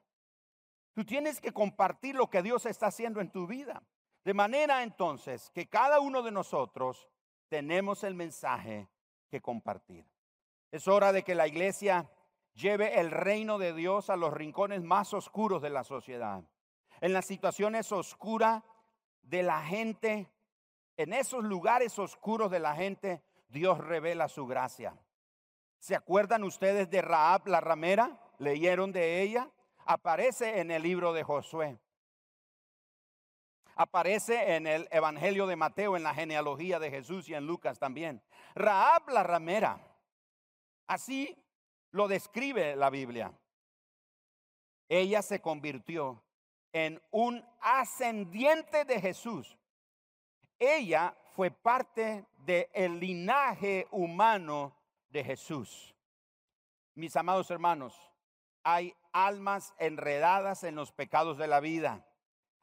Tú 0.93 1.05
tienes 1.05 1.39
que 1.39 1.51
compartir 1.51 2.15
lo 2.15 2.29
que 2.29 2.41
Dios 2.41 2.65
está 2.65 2.87
haciendo 2.87 3.21
en 3.21 3.31
tu 3.31 3.47
vida. 3.47 3.83
De 4.23 4.33
manera 4.33 4.83
entonces 4.83 5.49
que 5.51 5.67
cada 5.67 5.99
uno 5.99 6.21
de 6.21 6.31
nosotros 6.31 7.07
tenemos 7.47 8.03
el 8.03 8.15
mensaje 8.15 8.87
que 9.29 9.41
compartir. 9.41 10.05
Es 10.71 10.87
hora 10.87 11.11
de 11.11 11.23
que 11.23 11.35
la 11.35 11.47
iglesia 11.47 12.09
lleve 12.53 12.99
el 12.99 13.11
reino 13.11 13.57
de 13.57 13.73
Dios 13.73 14.09
a 14.09 14.15
los 14.15 14.33
rincones 14.33 14.83
más 14.83 15.13
oscuros 15.13 15.61
de 15.61 15.69
la 15.69 15.83
sociedad. 15.83 16.43
En 16.99 17.13
las 17.13 17.25
situaciones 17.25 17.91
oscuras 17.91 18.63
de 19.21 19.43
la 19.43 19.61
gente, 19.61 20.29
en 20.97 21.13
esos 21.13 21.43
lugares 21.43 21.97
oscuros 21.99 22.51
de 22.51 22.59
la 22.59 22.75
gente, 22.75 23.21
Dios 23.49 23.77
revela 23.77 24.27
su 24.27 24.45
gracia. 24.45 24.95
¿Se 25.79 25.95
acuerdan 25.95 26.43
ustedes 26.43 26.89
de 26.89 27.01
Raab 27.01 27.47
la 27.47 27.59
ramera? 27.59 28.19
¿Leyeron 28.37 28.91
de 28.91 29.21
ella? 29.21 29.49
Aparece 29.85 30.59
en 30.59 30.71
el 30.71 30.83
libro 30.83 31.11
de 31.11 31.23
Josué. 31.23 31.77
Aparece 33.75 34.55
en 34.55 34.67
el 34.67 34.87
Evangelio 34.91 35.47
de 35.47 35.55
Mateo, 35.55 35.97
en 35.97 36.03
la 36.03 36.13
genealogía 36.13 36.77
de 36.77 36.91
Jesús 36.91 37.27
y 37.29 37.33
en 37.33 37.47
Lucas 37.47 37.79
también. 37.79 38.21
Raab 38.53 39.09
la 39.09 39.23
ramera. 39.23 39.79
Así 40.87 41.35
lo 41.91 42.07
describe 42.07 42.75
la 42.75 42.89
Biblia. 42.89 43.33
Ella 44.87 45.21
se 45.21 45.41
convirtió 45.41 46.21
en 46.73 47.01
un 47.11 47.45
ascendiente 47.59 48.85
de 48.85 48.99
Jesús. 49.01 49.57
Ella 50.59 51.15
fue 51.31 51.51
parte 51.51 52.25
del 52.37 52.99
linaje 52.99 53.87
humano 53.91 54.75
de 55.09 55.23
Jesús. 55.23 55.95
Mis 56.95 57.15
amados 57.15 57.49
hermanos, 57.51 57.95
hay 58.63 58.95
almas 59.11 59.73
enredadas 59.77 60.63
en 60.63 60.75
los 60.75 60.91
pecados 60.91 61.37
de 61.37 61.47
la 61.47 61.59
vida. 61.59 62.05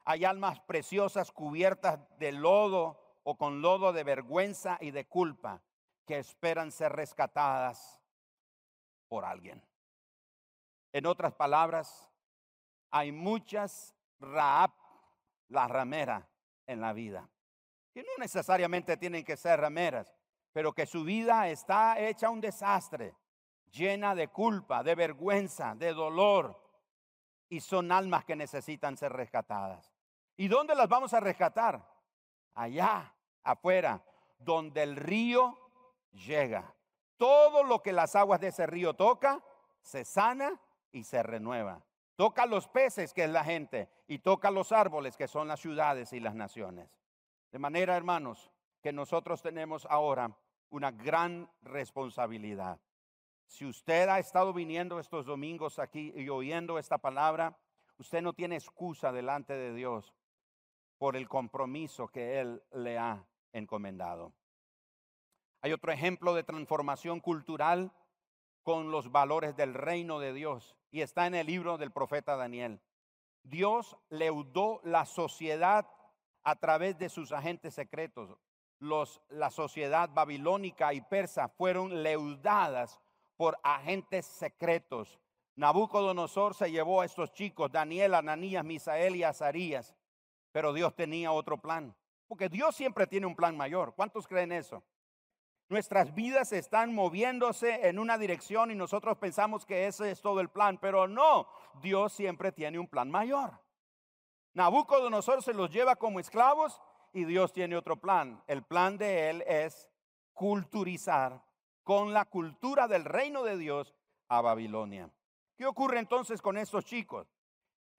Hay 0.05 0.25
almas 0.25 0.59
preciosas 0.61 1.31
cubiertas 1.31 1.99
de 2.17 2.31
lodo 2.31 2.99
o 3.23 3.37
con 3.37 3.61
lodo 3.61 3.93
de 3.93 4.03
vergüenza 4.03 4.77
y 4.81 4.91
de 4.91 5.07
culpa 5.07 5.61
que 6.05 6.17
esperan 6.17 6.71
ser 6.71 6.93
rescatadas 6.93 8.01
por 9.07 9.25
alguien. 9.25 9.63
En 10.93 11.05
otras 11.05 11.33
palabras, 11.33 12.09
hay 12.89 13.11
muchas 13.11 13.95
Raab, 14.19 14.71
la 15.49 15.67
ramera, 15.67 16.27
en 16.67 16.81
la 16.81 16.93
vida 16.93 17.29
que 17.93 18.03
no 18.03 18.11
necesariamente 18.19 18.97
tienen 18.97 19.23
que 19.23 19.37
ser 19.37 19.59
rameras, 19.59 20.13
pero 20.53 20.73
que 20.73 20.85
su 20.85 21.03
vida 21.03 21.49
está 21.49 21.99
hecha 21.99 22.29
un 22.29 22.41
desastre, 22.41 23.15
llena 23.71 24.15
de 24.15 24.27
culpa, 24.27 24.83
de 24.83 24.95
vergüenza, 24.95 25.75
de 25.75 25.93
dolor, 25.93 26.61
y 27.49 27.61
son 27.61 27.91
almas 27.91 28.25
que 28.25 28.35
necesitan 28.35 28.95
ser 28.95 29.13
rescatadas. 29.13 29.91
¿Y 30.37 30.47
dónde 30.47 30.75
las 30.75 30.87
vamos 30.87 31.13
a 31.13 31.19
rescatar? 31.19 31.85
Allá, 32.53 33.13
afuera, 33.43 34.03
donde 34.37 34.83
el 34.83 34.95
río 34.95 35.57
llega. 36.11 36.73
Todo 37.17 37.63
lo 37.63 37.81
que 37.81 37.91
las 37.91 38.15
aguas 38.15 38.39
de 38.39 38.49
ese 38.49 38.65
río 38.67 38.93
toca, 38.93 39.43
se 39.81 40.05
sana 40.05 40.59
y 40.91 41.03
se 41.03 41.23
renueva. 41.23 41.83
Toca 42.19 42.45
los 42.45 42.67
peces, 42.67 43.13
que 43.13 43.23
es 43.23 43.29
la 43.29 43.45
gente, 43.45 43.87
y 44.05 44.19
toca 44.19 44.51
los 44.51 44.73
árboles, 44.73 45.15
que 45.15 45.29
son 45.29 45.47
las 45.47 45.61
ciudades 45.61 46.11
y 46.11 46.19
las 46.19 46.35
naciones. 46.35 46.99
De 47.49 47.59
manera, 47.59 47.95
hermanos, 47.95 48.51
que 48.81 48.91
nosotros 48.91 49.41
tenemos 49.41 49.87
ahora 49.89 50.37
una 50.69 50.91
gran 50.91 51.49
responsabilidad. 51.61 52.77
Si 53.45 53.65
usted 53.65 54.09
ha 54.09 54.19
estado 54.19 54.51
viniendo 54.51 54.99
estos 54.99 55.25
domingos 55.25 55.79
aquí 55.79 56.11
y 56.13 56.27
oyendo 56.27 56.77
esta 56.77 56.97
palabra, 56.97 57.57
usted 57.97 58.21
no 58.21 58.33
tiene 58.33 58.57
excusa 58.57 59.13
delante 59.13 59.53
de 59.53 59.73
Dios 59.73 60.13
por 60.97 61.15
el 61.15 61.29
compromiso 61.29 62.09
que 62.09 62.41
Él 62.41 62.61
le 62.73 62.97
ha 62.97 63.25
encomendado. 63.53 64.33
Hay 65.61 65.71
otro 65.71 65.93
ejemplo 65.93 66.33
de 66.33 66.43
transformación 66.43 67.21
cultural 67.21 67.93
con 68.61 68.91
los 68.91 69.09
valores 69.09 69.55
del 69.55 69.73
reino 69.73 70.19
de 70.19 70.33
Dios 70.33 70.75
y 70.91 71.01
está 71.01 71.27
en 71.27 71.35
el 71.35 71.47
libro 71.47 71.77
del 71.77 71.91
profeta 71.91 72.35
Daniel. 72.35 72.81
Dios 73.43 73.97
leudó 74.09 74.81
la 74.83 75.05
sociedad 75.05 75.87
a 76.43 76.55
través 76.55 76.97
de 76.97 77.09
sus 77.09 77.31
agentes 77.31 77.73
secretos. 77.73 78.37
Los, 78.79 79.21
la 79.29 79.51
sociedad 79.51 80.09
babilónica 80.09 80.93
y 80.93 81.01
persa 81.01 81.49
fueron 81.49 82.01
leudadas 82.01 82.99
por 83.35 83.59
agentes 83.63 84.25
secretos. 84.25 85.19
Nabucodonosor 85.55 86.55
se 86.55 86.71
llevó 86.71 87.01
a 87.01 87.05
estos 87.05 87.33
chicos, 87.33 87.71
Daniel, 87.71 88.13
Ananías, 88.13 88.63
Misael 88.63 89.17
y 89.17 89.23
Azarías, 89.23 89.93
pero 90.51 90.71
Dios 90.71 90.95
tenía 90.95 91.33
otro 91.33 91.57
plan, 91.57 91.93
porque 92.27 92.47
Dios 92.47 92.75
siempre 92.75 93.07
tiene 93.07 93.27
un 93.27 93.35
plan 93.35 93.57
mayor. 93.57 93.93
¿Cuántos 93.93 94.25
creen 94.25 94.53
eso? 94.53 94.83
Nuestras 95.69 96.15
vidas 96.15 96.51
están 96.51 96.95
moviéndose 96.95 97.87
en 97.87 97.99
una 97.99 98.17
dirección 98.17 98.71
y 98.71 98.75
nosotros 98.75 99.19
pensamos 99.19 99.67
que 99.67 99.85
ese 99.85 100.09
es 100.09 100.19
todo 100.19 100.39
el 100.41 100.49
plan, 100.49 100.79
pero 100.79 101.07
no, 101.07 101.47
Dios 101.79 102.11
siempre 102.11 102.51
tiene 102.51 102.79
un 102.79 102.87
plan 102.87 103.11
mayor. 103.11 103.51
Nabucodonosor 104.55 105.43
se 105.43 105.53
los 105.53 105.69
lleva 105.69 105.95
como 105.95 106.19
esclavos 106.19 106.81
y 107.13 107.23
Dios 107.23 107.53
tiene 107.53 107.77
otro 107.77 107.97
plan. 107.97 108.43
El 108.47 108.63
plan 108.63 108.97
de 108.97 109.29
él 109.29 109.43
es 109.47 109.87
culturizar 110.33 111.43
con 111.83 112.13
la 112.13 112.25
cultura 112.25 112.87
del 112.87 113.05
reino 113.05 113.43
de 113.43 113.57
Dios 113.57 113.93
a 114.27 114.41
Babilonia. 114.41 115.11
¿Qué 115.55 115.67
ocurre 115.67 115.99
entonces 115.99 116.41
con 116.41 116.57
estos 116.57 116.83
chicos? 116.83 117.27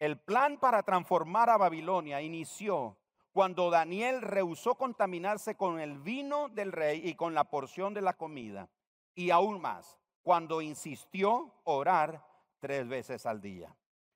El 0.01 0.19
plan 0.19 0.59
para 0.59 0.83
transformar 0.83 1.51
a 1.51 1.57
Babilonia 1.57 2.21
inició 2.21 2.97
cuando 3.33 3.71
Daniel 3.71 4.23
rehusó 4.23 4.75
contaminarse 4.75 5.57
con 5.57 5.79
el 5.81 5.99
vino 5.99 6.49
del 6.49 6.73
rey 6.73 7.01
y 7.05 7.15
con 7.15 7.35
la 7.35 7.45
porción 7.45 7.95
de 7.95 8.03
la 8.03 8.15
comida. 8.15 8.69
Y 9.15 9.31
aún 9.31 9.61
más, 9.61 9.99
cuando 10.23 10.61
insistió 10.61 11.55
orar 11.65 12.25
tres 12.59 12.89
veces 12.89 13.27
al 13.27 13.41
día. 13.41 13.75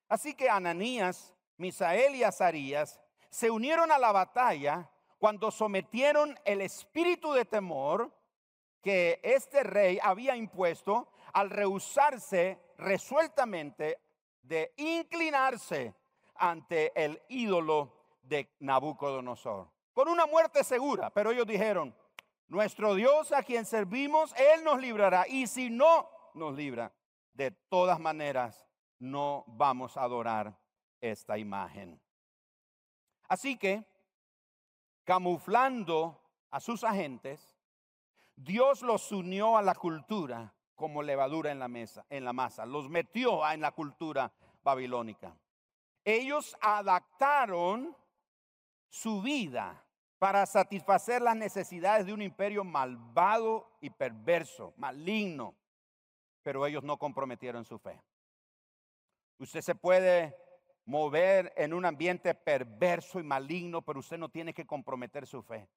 Así 0.09 0.35
que 0.35 0.48
Ananías 0.48 1.35
Misael 1.57 2.16
y 2.16 2.24
Azarías 2.24 3.00
se 3.31 3.50
unieron 3.50 3.92
a 3.92 3.98
la 3.98 4.12
batalla 4.12 4.90
cuando 5.18 5.50
sometieron 5.50 6.38
el 6.44 6.61
espíritu 6.61 7.33
de 7.33 7.44
temor 7.44 8.12
que 8.83 9.20
este 9.22 9.62
rey 9.62 9.98
había 10.03 10.37
impuesto 10.37 11.09
al 11.33 11.50
rehusarse 11.50 12.59
resueltamente 12.77 13.98
de 14.42 14.72
inclinarse 14.77 15.94
ante 16.35 16.92
el 17.03 17.22
ídolo 17.29 18.04
de 18.24 18.54
Nabucodonosor. 18.60 19.70
Con 19.92 20.08
una 20.08 20.26
muerte 20.26 20.64
segura, 20.64 21.10
pero 21.10 21.30
ellos 21.30 21.46
dijeron, 21.46 21.94
nuestro 22.48 22.94
Dios 22.94 23.32
a 23.32 23.42
quien 23.42 23.64
servimos, 23.64 24.34
Él 24.37 24.64
nos 24.64 24.80
librará. 24.80 25.26
Y 25.28 25.46
si 25.46 25.70
no 25.70 26.08
nos 26.34 26.54
libra, 26.54 26.92
de 27.32 27.50
todas 27.50 27.98
maneras 28.00 28.66
no 28.98 29.44
vamos 29.46 29.96
a 29.96 30.02
adorar 30.02 30.58
esta 31.00 31.38
imagen. 31.38 32.00
Así 33.28 33.56
que, 33.56 33.84
camuflando 35.04 36.20
a 36.50 36.60
sus 36.60 36.84
agentes, 36.84 37.56
Dios 38.37 38.82
los 38.82 39.10
unió 39.12 39.56
a 39.56 39.62
la 39.62 39.74
cultura 39.74 40.54
como 40.74 41.02
levadura 41.02 41.52
en 41.52 41.58
la 41.58 41.68
mesa, 41.68 42.04
en 42.10 42.24
la 42.24 42.32
masa, 42.32 42.66
los 42.66 42.88
metió 42.88 43.48
en 43.48 43.60
la 43.60 43.72
cultura 43.72 44.32
babilónica. 44.62 45.37
Ellos 46.04 46.56
adaptaron 46.60 47.96
su 48.94 49.20
vida 49.20 49.85
para 50.20 50.46
satisfacer 50.46 51.20
las 51.20 51.35
necesidades 51.35 52.07
de 52.07 52.12
un 52.12 52.22
imperio 52.22 52.62
malvado 52.62 53.76
y 53.80 53.90
perverso, 53.90 54.72
maligno, 54.76 55.57
pero 56.44 56.64
ellos 56.64 56.85
no 56.85 56.96
comprometieron 56.96 57.64
su 57.64 57.76
fe. 57.80 58.00
Usted 59.38 59.62
se 59.62 59.74
puede 59.74 60.37
mover 60.85 61.52
en 61.57 61.74
un 61.74 61.85
ambiente 61.85 62.35
perverso 62.35 63.18
y 63.18 63.24
maligno, 63.24 63.83
pero 63.83 63.98
usted 63.98 64.16
no 64.16 64.28
tiene 64.28 64.54
que 64.54 64.64
comprometer 64.64 65.26
su 65.26 65.42
fe. 65.42 65.68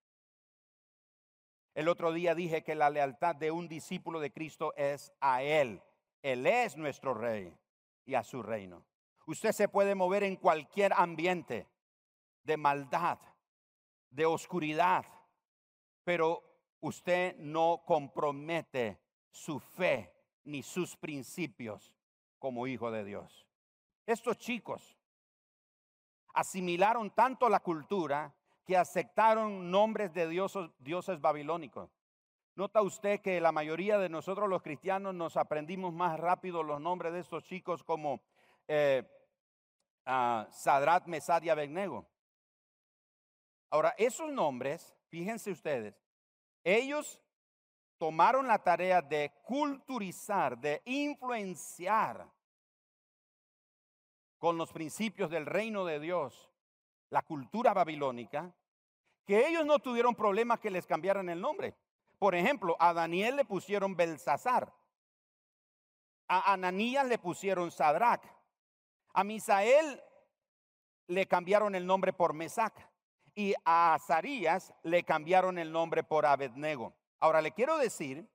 El 1.73 1.87
otro 1.87 2.13
día 2.13 2.35
dije 2.35 2.63
que 2.63 2.75
la 2.75 2.91
lealtad 2.91 3.35
de 3.35 3.49
un 3.49 3.67
discípulo 3.67 4.19
de 4.19 4.31
Cristo 4.31 4.75
es 4.77 5.11
a 5.21 5.41
Él. 5.41 5.81
Él 6.21 6.45
es 6.45 6.77
nuestro 6.77 7.15
rey 7.15 7.51
y 8.05 8.13
a 8.13 8.23
su 8.23 8.43
reino. 8.43 8.85
Usted 9.25 9.53
se 9.53 9.67
puede 9.67 9.95
mover 9.95 10.21
en 10.21 10.35
cualquier 10.35 10.93
ambiente 10.93 11.65
de 12.47 12.57
maldad, 12.57 13.19
de 14.09 14.25
oscuridad, 14.25 15.05
pero 16.05 16.41
usted 16.79 17.35
no 17.37 17.83
compromete 17.85 18.99
su 19.29 19.59
fe 19.59 20.15
ni 20.45 20.63
sus 20.63 20.95
principios 20.95 21.93
como 22.39 22.65
hijo 22.65 22.89
de 22.89 23.03
Dios. 23.03 23.45
Estos 24.05 24.37
chicos 24.37 24.97
asimilaron 26.33 27.11
tanto 27.11 27.49
la 27.49 27.59
cultura 27.59 28.33
que 28.65 28.77
aceptaron 28.77 29.69
nombres 29.69 30.13
de 30.13 30.29
dioses, 30.29 30.69
dioses 30.79 31.19
babilónicos. 31.19 31.89
Nota 32.55 32.81
usted 32.81 33.19
que 33.19 33.41
la 33.41 33.51
mayoría 33.51 33.97
de 33.97 34.07
nosotros 34.07 34.47
los 34.47 34.61
cristianos 34.61 35.13
nos 35.13 35.35
aprendimos 35.35 35.93
más 35.93 36.17
rápido 36.17 36.63
los 36.63 36.79
nombres 36.79 37.11
de 37.11 37.19
estos 37.19 37.43
chicos 37.43 37.83
como 37.83 38.21
eh, 38.69 39.03
Sadrat, 40.05 41.07
Mesad 41.07 41.43
y 41.43 41.49
Abednego. 41.49 42.07
Ahora, 43.69 43.93
esos 43.97 44.31
nombres, 44.31 44.95
fíjense 45.09 45.51
ustedes, 45.51 46.01
ellos 46.63 47.21
tomaron 47.97 48.47
la 48.47 48.63
tarea 48.63 49.01
de 49.01 49.33
culturizar, 49.43 50.57
de 50.57 50.81
influenciar 50.85 52.29
con 54.37 54.57
los 54.57 54.71
principios 54.71 55.29
del 55.29 55.45
reino 55.45 55.83
de 55.83 55.99
Dios, 55.99 56.51
la 57.09 57.23
cultura 57.23 57.73
babilónica, 57.73 58.53
que 59.25 59.47
ellos 59.47 59.65
no 59.65 59.79
tuvieron 59.79 60.15
problemas 60.15 60.59
que 60.59 60.69
les 60.69 60.85
cambiaran 60.85 61.27
el 61.29 61.41
nombre. 61.41 61.75
Por 62.19 62.35
ejemplo, 62.35 62.77
a 62.79 62.93
Daniel 62.93 63.35
le 63.35 63.45
pusieron 63.45 63.95
Belsasar, 63.95 64.73
a 66.27 66.53
Ananías 66.53 67.07
le 67.07 67.17
pusieron 67.17 67.71
Sadrach, 67.71 68.23
a 69.13 69.23
Misael 69.23 70.01
le 71.07 71.25
cambiaron 71.27 71.75
el 71.75 71.85
nombre 71.85 72.13
por 72.13 72.33
Mesac 72.33 72.73
y 73.37 73.53
a 73.65 73.93
Azarías 73.93 74.73
le 74.81 75.03
cambiaron 75.03 75.59
el 75.59 75.71
nombre 75.71 76.03
por 76.03 76.25
Abednego. 76.25 76.95
Ahora 77.19 77.39
le 77.39 77.51
quiero 77.51 77.77
decir 77.77 78.27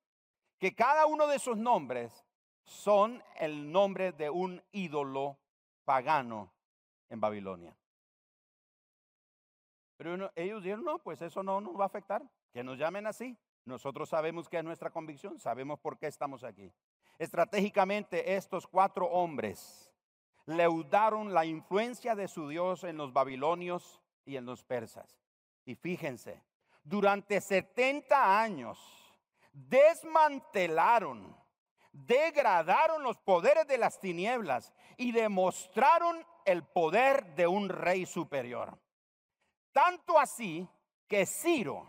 que 0.60 0.76
cada 0.76 1.06
uno 1.06 1.26
de 1.26 1.36
esos 1.36 1.58
nombres 1.58 2.24
son 2.64 3.20
el 3.40 3.72
nombre 3.72 4.12
de 4.12 4.30
un 4.30 4.62
ídolo 4.70 5.40
pagano 5.84 6.52
en 7.08 7.20
Babilonia. 7.20 7.76
Pero 9.96 10.30
ellos 10.36 10.62
dijeron, 10.62 10.84
no, 10.84 11.00
pues 11.00 11.20
eso 11.20 11.42
no 11.42 11.60
nos 11.60 11.76
va 11.76 11.82
a 11.82 11.86
afectar, 11.88 12.22
que 12.52 12.62
nos 12.62 12.78
llamen 12.78 13.08
así. 13.08 13.36
Nosotros 13.64 14.08
sabemos 14.08 14.48
que 14.48 14.58
es 14.58 14.64
nuestra 14.64 14.90
convicción, 14.90 15.36
sabemos 15.40 15.80
por 15.80 15.98
qué 15.98 16.06
estamos 16.06 16.44
aquí. 16.44 16.72
Estratégicamente, 17.18 18.36
estos 18.36 18.68
cuatro 18.68 19.06
hombres 19.06 19.92
leudaron 20.46 21.34
la 21.34 21.44
influencia 21.44 22.14
de 22.14 22.28
su 22.28 22.48
Dios 22.48 22.84
en 22.84 22.96
los 22.96 23.12
babilonios 23.12 24.01
y 24.24 24.36
en 24.36 24.46
los 24.46 24.62
persas. 24.64 25.18
Y 25.64 25.74
fíjense, 25.74 26.42
durante 26.82 27.40
70 27.40 28.40
años 28.40 28.78
desmantelaron, 29.52 31.36
degradaron 31.92 33.02
los 33.02 33.18
poderes 33.18 33.66
de 33.66 33.78
las 33.78 34.00
tinieblas 34.00 34.72
y 34.96 35.12
demostraron 35.12 36.26
el 36.44 36.64
poder 36.64 37.34
de 37.34 37.46
un 37.46 37.68
rey 37.68 38.06
superior. 38.06 38.78
Tanto 39.72 40.18
así 40.18 40.68
que 41.06 41.26
Ciro, 41.26 41.86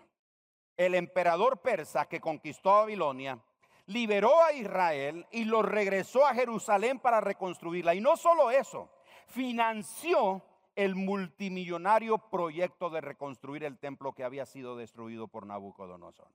el 0.77 0.95
emperador 0.95 1.61
persa 1.61 2.05
que 2.05 2.19
conquistó 2.19 2.71
Babilonia, 2.71 3.39
liberó 3.87 4.41
a 4.43 4.53
Israel 4.53 5.25
y 5.31 5.45
lo 5.45 5.61
regresó 5.61 6.25
a 6.25 6.33
Jerusalén 6.33 6.99
para 6.99 7.21
reconstruirla. 7.21 7.95
Y 7.95 8.01
no 8.01 8.15
solo 8.15 8.51
eso, 8.51 8.89
financió 9.27 10.41
el 10.75 10.95
multimillonario 10.95 12.29
proyecto 12.29 12.89
de 12.89 13.01
reconstruir 13.01 13.63
el 13.63 13.77
templo 13.77 14.13
que 14.13 14.23
había 14.23 14.45
sido 14.45 14.75
destruido 14.75 15.27
por 15.27 15.45
Nabucodonosor. 15.45 16.29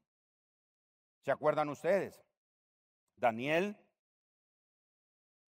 ¿Se 1.20 1.32
acuerdan 1.32 1.68
ustedes? 1.68 2.22
Daniel 3.16 3.76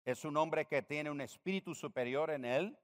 es 0.04 0.24
un 0.24 0.36
hombre 0.36 0.66
que 0.66 0.82
tiene 0.82 1.10
un 1.10 1.20
espíritu 1.20 1.74
superior 1.74 2.30
en 2.30 2.44
él. 2.44 2.78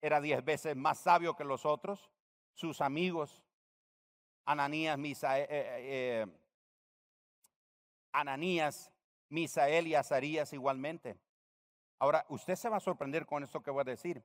Era 0.00 0.20
diez 0.20 0.44
veces 0.44 0.76
más 0.76 0.98
sabio 0.98 1.34
que 1.34 1.44
los 1.44 1.64
otros. 1.64 2.10
Sus 2.52 2.80
amigos, 2.80 3.42
Ananías, 4.44 4.98
Misael, 4.98 5.44
eh, 5.44 5.48
eh, 5.50 5.78
eh, 5.80 6.26
Ananías, 8.12 8.92
Misael 9.28 9.86
y 9.86 9.94
Azarías 9.94 10.52
igualmente. 10.52 11.18
Ahora, 11.98 12.24
usted 12.28 12.54
se 12.54 12.68
va 12.68 12.76
a 12.76 12.80
sorprender 12.80 13.26
con 13.26 13.42
esto 13.42 13.62
que 13.62 13.70
voy 13.70 13.80
a 13.80 13.84
decir. 13.84 14.22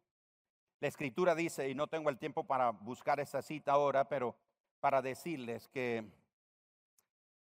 La 0.79 0.87
escritura 0.87 1.33
dice, 1.33 1.69
y 1.69 1.75
no 1.75 1.87
tengo 1.87 2.09
el 2.09 2.19
tiempo 2.19 2.43
para 2.45 2.71
buscar 2.71 3.19
esa 3.19 3.41
cita 3.41 3.71
ahora, 3.71 4.07
pero 4.07 4.35
para 4.79 5.01
decirles 5.01 5.67
que 5.69 6.03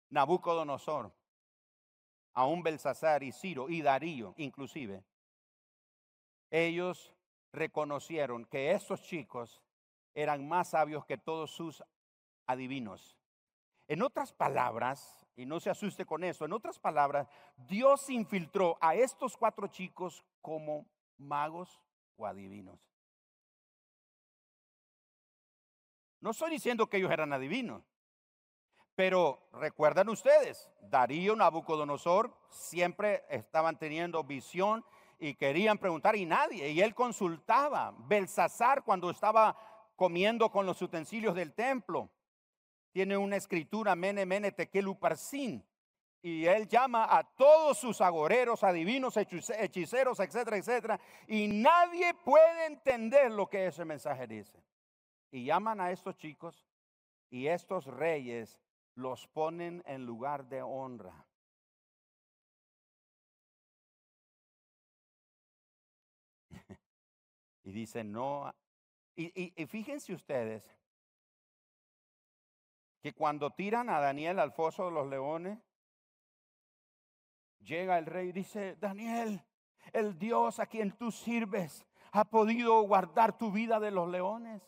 Nabucodonosor, 0.09 1.11
aún 2.33 2.63
Belsasar 2.63 3.23
y 3.23 3.31
Ciro 3.31 3.69
y 3.69 3.81
Darío 3.81 4.33
inclusive, 4.38 5.03
ellos 6.49 7.13
reconocieron 7.51 8.45
que 8.45 8.71
estos 8.71 9.03
chicos 9.03 9.61
eran 10.13 10.47
más 10.47 10.69
sabios 10.69 11.05
que 11.05 11.17
todos 11.17 11.51
sus 11.51 11.83
adivinos. 12.47 13.17
En 13.88 14.01
otras 14.01 14.31
palabras, 14.31 15.24
y 15.36 15.45
no 15.45 15.60
se 15.60 15.69
asuste 15.69 16.06
con 16.06 16.24
eso. 16.24 16.45
En 16.45 16.54
otras 16.54 16.80
palabras, 16.80 17.28
Dios 17.67 18.10
infiltró 18.10 18.78
a 18.82 18.95
estos 18.95 19.36
cuatro 19.38 19.67
chicos 19.67 20.24
como 20.41 20.86
magos 21.17 21.82
o 22.17 22.26
adivinos. 22.26 22.80
No 26.21 26.32
estoy 26.32 26.52
diciendo 26.52 26.88
que 26.88 26.98
ellos 26.98 27.12
eran 27.12 27.34
adivinos, 27.34 27.84
pero 28.95 29.48
recuerdan 29.54 30.10
ustedes, 30.10 30.71
Darío, 30.82 31.36
Nabucodonosor 31.36 32.36
siempre 32.50 33.26
estaban 33.30 33.78
teniendo 33.78 34.24
visión 34.24 34.84
y 35.19 35.36
querían 35.36 35.78
preguntar 35.78 36.15
y 36.15 36.26
nadie, 36.26 36.69
y 36.69 36.82
él 36.82 36.95
consultaba. 36.95 37.93
Belsasar 37.98 38.84
cuando 38.84 39.10
estaba 39.10 39.56
comiendo 39.95 40.50
con 40.50 40.65
los 40.65 40.82
utensilios 40.82 41.36
del 41.36 41.54
templo, 41.54 42.10
tiene 42.95 43.17
una 43.17 43.36
escritura, 43.36 43.93
Mene, 43.93 44.25
Mene, 44.25 44.53
Tekelu, 44.53 44.97
Parsin. 44.97 45.62
Y 46.21 46.45
él 46.45 46.65
llama 46.65 47.05
a 47.13 47.25
todos 47.25 47.77
sus 47.77 47.99
agoreros, 47.99 48.63
adivinos, 48.63 49.17
hechiceros, 49.17 50.21
etcétera, 50.21 50.55
etcétera. 50.55 50.97
Y 51.27 51.49
nadie 51.49 52.13
puede 52.13 52.67
entender 52.67 53.31
lo 53.31 53.49
que 53.49 53.67
ese 53.67 53.84
mensaje 53.84 54.27
dice. 54.27 54.63
Y 55.29 55.43
llaman 55.43 55.81
a 55.81 55.91
estos 55.91 56.15
chicos 56.15 56.65
y 57.29 57.47
estos 57.47 57.86
reyes 57.86 58.62
los 58.93 59.27
ponen 59.27 59.84
en 59.86 60.05
lugar 60.05 60.45
de 60.45 60.62
honra. 60.62 61.27
y 67.65 67.73
dicen, 67.73 68.13
no. 68.13 68.55
y 69.17 69.65
fíjense 69.67 70.13
ustedes, 70.13 70.73
que 73.06 73.13
cuando 73.13 73.52
tiran 73.52 73.88
a 73.91 74.00
Daniel 74.00 74.39
al 74.39 74.52
foso 74.52 74.86
de 74.86 74.91
los 74.91 75.08
leones, 75.08 75.60
llega 77.60 78.00
el 78.00 78.08
rey 78.08 78.30
y 78.30 78.32
dice, 78.32 78.78
Daniel, 78.78 79.46
el 79.94 80.18
Dios 80.18 80.60
a 80.60 80.65
quien 80.65 80.91
tú 80.98 81.12
sirves 81.12 81.86
ha 82.13 82.26
podido 82.26 82.82
guardar 82.82 83.38
tu 83.38 83.52
vida 83.52 83.80
de 83.80 83.91
los 83.91 84.10
leones. 84.10 84.60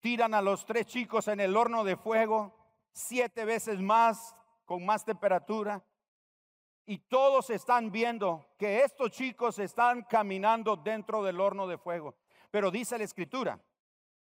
Tiran 0.00 0.32
a 0.32 0.40
los 0.40 0.64
tres 0.64 0.86
chicos 0.86 1.28
en 1.28 1.40
el 1.40 1.54
horno 1.58 1.84
de 1.84 1.98
fuego, 1.98 2.56
siete 2.94 3.44
veces 3.44 3.82
más, 3.82 4.34
con 4.64 4.82
más 4.86 5.04
temperatura. 5.04 5.84
Y 6.86 7.00
todos 7.00 7.50
están 7.50 7.92
viendo 7.92 8.48
que 8.56 8.82
estos 8.82 9.10
chicos 9.10 9.58
están 9.58 10.04
caminando 10.04 10.74
dentro 10.74 11.22
del 11.22 11.38
horno 11.38 11.66
de 11.66 11.76
fuego. 11.76 12.14
Pero 12.50 12.70
dice 12.70 12.96
la 12.96 13.04
escritura 13.04 13.60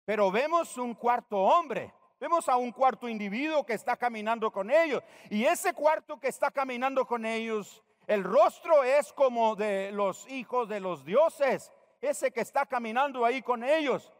pero 0.04 0.30
vemos 0.30 0.76
un 0.76 0.94
cuarto 0.94 1.38
hombre, 1.38 1.92
vemos 2.20 2.48
a 2.48 2.56
un 2.56 2.72
cuarto 2.72 3.08
individuo 3.08 3.64
que 3.64 3.72
está 3.74 3.96
caminando 3.96 4.50
con 4.50 4.70
ellos. 4.70 5.02
Y 5.30 5.44
ese 5.44 5.72
cuarto 5.72 6.18
que 6.20 6.28
está 6.28 6.50
caminando 6.50 7.06
con 7.06 7.24
ellos, 7.24 7.82
el 8.06 8.22
rostro 8.22 8.84
es 8.84 9.12
como 9.12 9.56
de 9.56 9.92
los 9.92 10.28
hijos 10.28 10.68
de 10.68 10.80
los 10.80 11.04
dioses, 11.04 11.72
ese 12.00 12.30
que 12.32 12.40
está 12.40 12.66
caminando 12.66 13.24
ahí 13.24 13.40
con 13.40 13.64
ellos. 13.64 14.12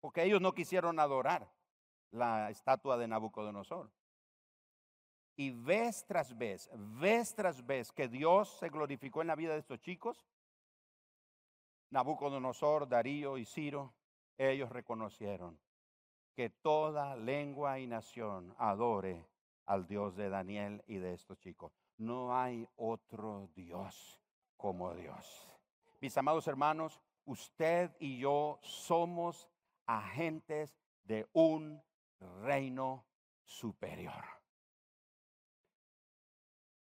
Porque 0.00 0.24
ellos 0.24 0.40
no 0.40 0.52
quisieron 0.52 0.98
adorar 0.98 1.48
la 2.10 2.50
estatua 2.50 2.96
de 2.96 3.08
Nabucodonosor. 3.08 3.90
Y 5.36 5.50
vez 5.50 6.04
tras 6.06 6.36
vez, 6.36 6.68
vez 6.74 7.34
tras 7.34 7.64
vez 7.64 7.90
que 7.90 8.08
Dios 8.08 8.58
se 8.58 8.68
glorificó 8.68 9.22
en 9.22 9.28
la 9.28 9.34
vida 9.34 9.52
de 9.52 9.60
estos 9.60 9.80
chicos, 9.80 10.24
Nabucodonosor, 11.90 12.88
Darío 12.88 13.38
y 13.38 13.44
Ciro, 13.44 13.94
ellos 14.36 14.70
reconocieron 14.70 15.58
que 16.34 16.50
toda 16.50 17.16
lengua 17.16 17.78
y 17.78 17.86
nación 17.86 18.54
adore 18.58 19.28
al 19.66 19.86
Dios 19.86 20.16
de 20.16 20.28
Daniel 20.28 20.82
y 20.86 20.96
de 20.96 21.14
estos 21.14 21.38
chicos. 21.38 21.72
No 21.96 22.36
hay 22.36 22.68
otro 22.76 23.48
Dios 23.54 24.20
como 24.56 24.94
Dios. 24.94 25.48
Mis 26.00 26.16
amados 26.18 26.46
hermanos, 26.48 27.00
usted 27.24 27.94
y 27.98 28.18
yo 28.18 28.58
somos 28.62 29.48
agentes 29.86 30.76
de 31.04 31.28
un 31.32 31.82
reino 32.42 33.04
superior. 33.44 34.24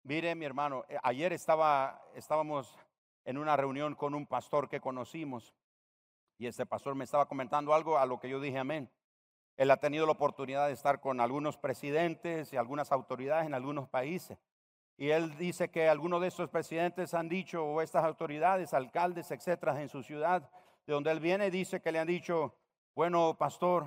Mire, 0.04 0.34
mi 0.36 0.46
hermano, 0.46 0.86
eh, 0.90 0.98
ayer 1.04 1.34
estaba, 1.34 2.02
estábamos 2.16 2.76
en 3.30 3.38
una 3.38 3.56
reunión 3.56 3.94
con 3.94 4.16
un 4.16 4.26
pastor 4.26 4.68
que 4.68 4.82
conocimos 4.82 5.54
y 6.40 6.48
ese 6.48 6.66
pastor 6.66 6.96
me 6.96 7.04
estaba 7.04 7.28
comentando 7.28 7.76
algo 7.76 8.00
a 8.00 8.08
lo 8.08 8.20
que 8.20 8.28
yo 8.28 8.40
dije 8.40 8.58
amén. 8.58 8.90
Él 9.56 9.70
ha 9.70 9.78
tenido 9.78 10.08
la 10.08 10.14
oportunidad 10.14 10.66
de 10.66 10.74
estar 10.74 11.00
con 11.00 11.20
algunos 11.20 11.56
presidentes 11.56 12.52
y 12.54 12.58
algunas 12.58 12.92
autoridades 12.92 13.46
en 13.46 13.54
algunos 13.54 13.88
países. 13.88 14.40
Y 14.98 15.12
él 15.12 15.38
dice 15.38 15.70
que 15.70 15.88
algunos 15.88 16.22
de 16.22 16.30
esos 16.30 16.50
presidentes 16.50 17.14
han 17.14 17.30
dicho, 17.30 17.64
o 17.64 17.82
estas 17.82 18.04
autoridades, 18.04 18.74
alcaldes, 18.74 19.30
etcétera, 19.30 19.80
en 19.80 19.90
su 19.90 20.02
ciudad, 20.02 20.50
de 20.88 20.94
donde 20.94 21.12
él 21.12 21.20
viene, 21.20 21.52
dice 21.52 21.82
que 21.82 21.92
le 21.92 22.00
han 22.00 22.08
dicho, 22.08 22.56
bueno, 22.96 23.38
pastor, 23.38 23.86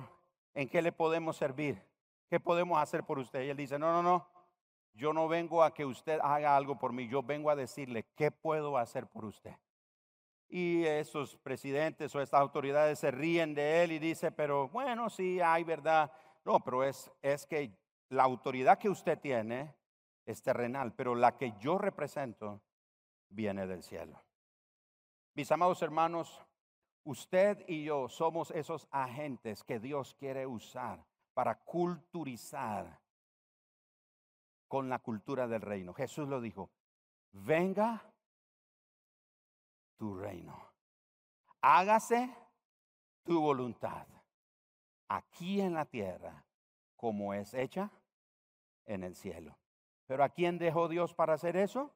¿en 0.53 0.69
qué 0.69 0.81
le 0.81 0.93
podemos 0.93 1.35
servir? 1.35 1.83
¿Qué 2.29 2.39
podemos 2.39 2.81
hacer 2.81 3.03
por 3.03 3.19
usted? 3.19 3.43
Y 3.43 3.49
él 3.49 3.57
dice, 3.57 3.77
no, 3.77 3.91
no, 3.91 4.01
no, 4.01 4.25
yo 4.93 5.13
no 5.13 5.27
vengo 5.27 5.63
a 5.63 5.73
que 5.73 5.85
usted 5.85 6.19
haga 6.21 6.55
algo 6.55 6.77
por 6.77 6.93
mí, 6.93 7.07
yo 7.07 7.23
vengo 7.23 7.49
a 7.49 7.55
decirle, 7.55 8.05
¿qué 8.15 8.31
puedo 8.31 8.77
hacer 8.77 9.07
por 9.07 9.25
usted? 9.25 9.55
Y 10.47 10.85
esos 10.85 11.35
presidentes 11.37 12.13
o 12.15 12.21
estas 12.21 12.39
autoridades 12.39 12.99
se 12.99 13.09
ríen 13.09 13.55
de 13.55 13.83
él 13.83 13.91
y 13.91 13.99
dice, 13.99 14.31
pero 14.31 14.69
bueno, 14.69 15.09
sí, 15.09 15.41
hay 15.41 15.63
verdad. 15.63 16.11
No, 16.45 16.59
pero 16.59 16.83
es, 16.83 17.11
es 17.23 17.47
que 17.47 17.75
la 18.09 18.23
autoridad 18.23 18.77
que 18.77 18.89
usted 18.89 19.19
tiene 19.19 19.73
es 20.25 20.43
terrenal, 20.43 20.93
pero 20.93 21.15
la 21.15 21.37
que 21.37 21.53
yo 21.59 21.79
represento 21.79 22.61
viene 23.29 23.65
del 23.65 23.81
cielo. 23.81 24.21
Mis 25.33 25.51
amados 25.51 25.81
hermanos, 25.81 26.39
usted 27.03 27.63
y 27.67 27.85
yo 27.85 28.07
somos 28.07 28.51
esos 28.51 28.87
agentes 28.91 29.63
que 29.63 29.79
Dios 29.79 30.13
quiere 30.13 30.45
usar 30.45 31.03
para 31.33 31.55
culturizar 31.55 33.02
con 34.73 34.89
la 34.89 34.97
cultura 34.97 35.47
del 35.47 35.61
reino. 35.61 35.93
Jesús 35.93 36.27
lo 36.27 36.41
dijo, 36.41 36.71
venga 37.31 38.11
tu 39.97 40.15
reino, 40.15 40.59
hágase 41.61 42.35
tu 43.21 43.39
voluntad 43.39 44.07
aquí 45.09 45.61
en 45.61 45.75
la 45.75 45.85
tierra 45.85 46.43
como 46.95 47.35
es 47.35 47.53
hecha 47.53 47.91
en 48.87 49.03
el 49.03 49.15
cielo. 49.15 49.55
Pero 50.07 50.23
¿a 50.23 50.29
quién 50.29 50.57
dejó 50.57 50.87
Dios 50.87 51.13
para 51.13 51.35
hacer 51.35 51.55
eso? 51.55 51.93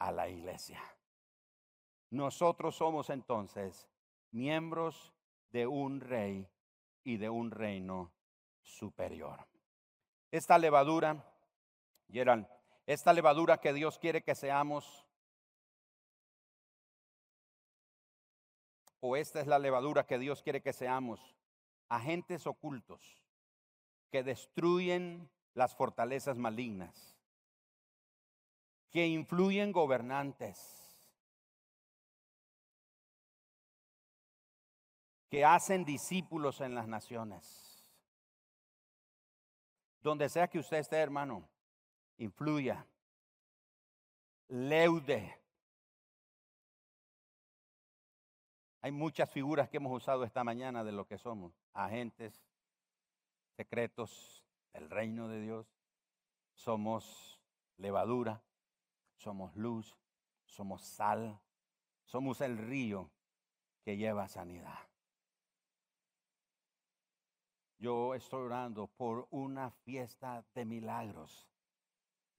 A 0.00 0.12
la 0.12 0.28
iglesia. 0.28 0.82
Nosotros 2.10 2.76
somos 2.76 3.08
entonces 3.08 3.88
miembros 4.32 5.14
de 5.48 5.66
un 5.66 6.02
rey 6.02 6.46
y 7.04 7.16
de 7.16 7.30
un 7.30 7.50
reino 7.50 8.12
superior. 8.60 9.46
Esta 10.30 10.58
levadura, 10.58 11.24
Gerald, 12.10 12.46
esta 12.86 13.12
levadura 13.12 13.58
que 13.58 13.72
Dios 13.72 13.98
quiere 13.98 14.22
que 14.22 14.34
seamos, 14.34 15.06
o 19.00 19.16
esta 19.16 19.40
es 19.40 19.46
la 19.46 19.58
levadura 19.58 20.06
que 20.06 20.18
Dios 20.18 20.42
quiere 20.42 20.60
que 20.60 20.72
seamos, 20.72 21.36
agentes 21.88 22.46
ocultos 22.46 23.20
que 24.10 24.22
destruyen 24.22 25.30
las 25.54 25.74
fortalezas 25.74 26.36
malignas, 26.36 27.16
que 28.90 29.06
influyen 29.06 29.72
gobernantes, 29.72 30.80
que 35.28 35.44
hacen 35.44 35.84
discípulos 35.84 36.60
en 36.60 36.74
las 36.74 36.88
naciones. 36.88 37.86
Donde 40.02 40.28
sea 40.28 40.48
que 40.48 40.58
usted 40.58 40.78
esté, 40.78 40.96
hermano, 40.96 41.48
influya, 42.20 42.86
leude. 44.48 45.36
Hay 48.82 48.92
muchas 48.92 49.30
figuras 49.30 49.68
que 49.68 49.78
hemos 49.78 49.92
usado 49.92 50.24
esta 50.24 50.44
mañana 50.44 50.84
de 50.84 50.92
lo 50.92 51.06
que 51.06 51.18
somos, 51.18 51.52
agentes 51.72 52.42
secretos 53.56 54.44
del 54.72 54.88
reino 54.90 55.28
de 55.28 55.40
Dios. 55.40 55.66
Somos 56.54 57.40
levadura, 57.78 58.42
somos 59.16 59.56
luz, 59.56 59.96
somos 60.44 60.82
sal, 60.82 61.40
somos 62.04 62.42
el 62.42 62.58
río 62.58 63.10
que 63.82 63.96
lleva 63.96 64.28
sanidad. 64.28 64.78
Yo 67.78 68.14
estoy 68.14 68.42
orando 68.42 68.88
por 68.88 69.26
una 69.30 69.70
fiesta 69.70 70.44
de 70.54 70.66
milagros. 70.66 71.46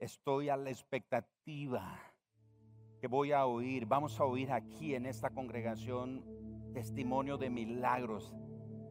Estoy 0.02 0.50
a 0.50 0.58
la 0.58 0.70
expectativa 0.70 1.98
que 3.00 3.08
voy 3.08 3.32
a 3.32 3.46
oír. 3.46 3.86
Vamos 3.86 4.20
a 4.20 4.26
oír 4.26 4.52
aquí 4.52 4.96
en 4.96 5.06
esta 5.06 5.30
congregación 5.30 6.26
testimonio 6.74 7.38
de 7.38 7.50
milagros 7.50 8.36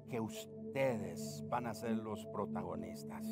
que 0.08 0.20
usted 0.20 0.60
ustedes 0.70 1.44
van 1.48 1.66
a 1.66 1.74
ser 1.74 1.96
los 1.96 2.24
protagonistas. 2.26 3.26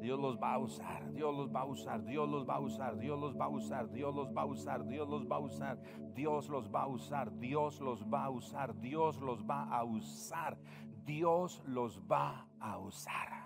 Dios 0.00 0.18
los 0.18 0.38
va 0.38 0.54
a 0.54 0.58
usar, 0.58 1.12
Dios 1.12 1.36
los 1.36 1.54
va 1.54 1.60
a 1.60 1.64
usar, 1.66 2.04
Dios 2.06 2.26
los 2.26 2.48
va 2.48 2.54
a 2.54 2.60
usar, 2.60 2.98
Dios 2.98 3.20
los 3.20 3.36
va 3.36 3.44
a 3.44 3.48
usar, 3.48 3.92
Dios 3.92 4.14
los 4.14 4.32
va 4.32 4.42
a 4.42 4.46
usar, 4.46 4.86
Dios 4.86 5.08
los 5.08 5.26
va 5.28 5.36
a 5.36 5.38
usar, 5.38 6.14
Dios 6.14 6.50
los 6.50 6.72
va 6.72 6.82
a 6.82 6.86
usar, 6.86 7.38
Dios 7.38 7.80
los 7.80 8.06
va 8.06 8.24
a 8.24 8.30
usar, 8.30 8.80
Dios 8.80 9.20
los 9.20 9.44
va 9.44 9.64
a 9.64 9.84
usar, 9.84 10.58
Dios 11.04 11.62
los 11.66 12.00
va 12.10 12.48
a 12.60 12.78
usar. 12.78 13.37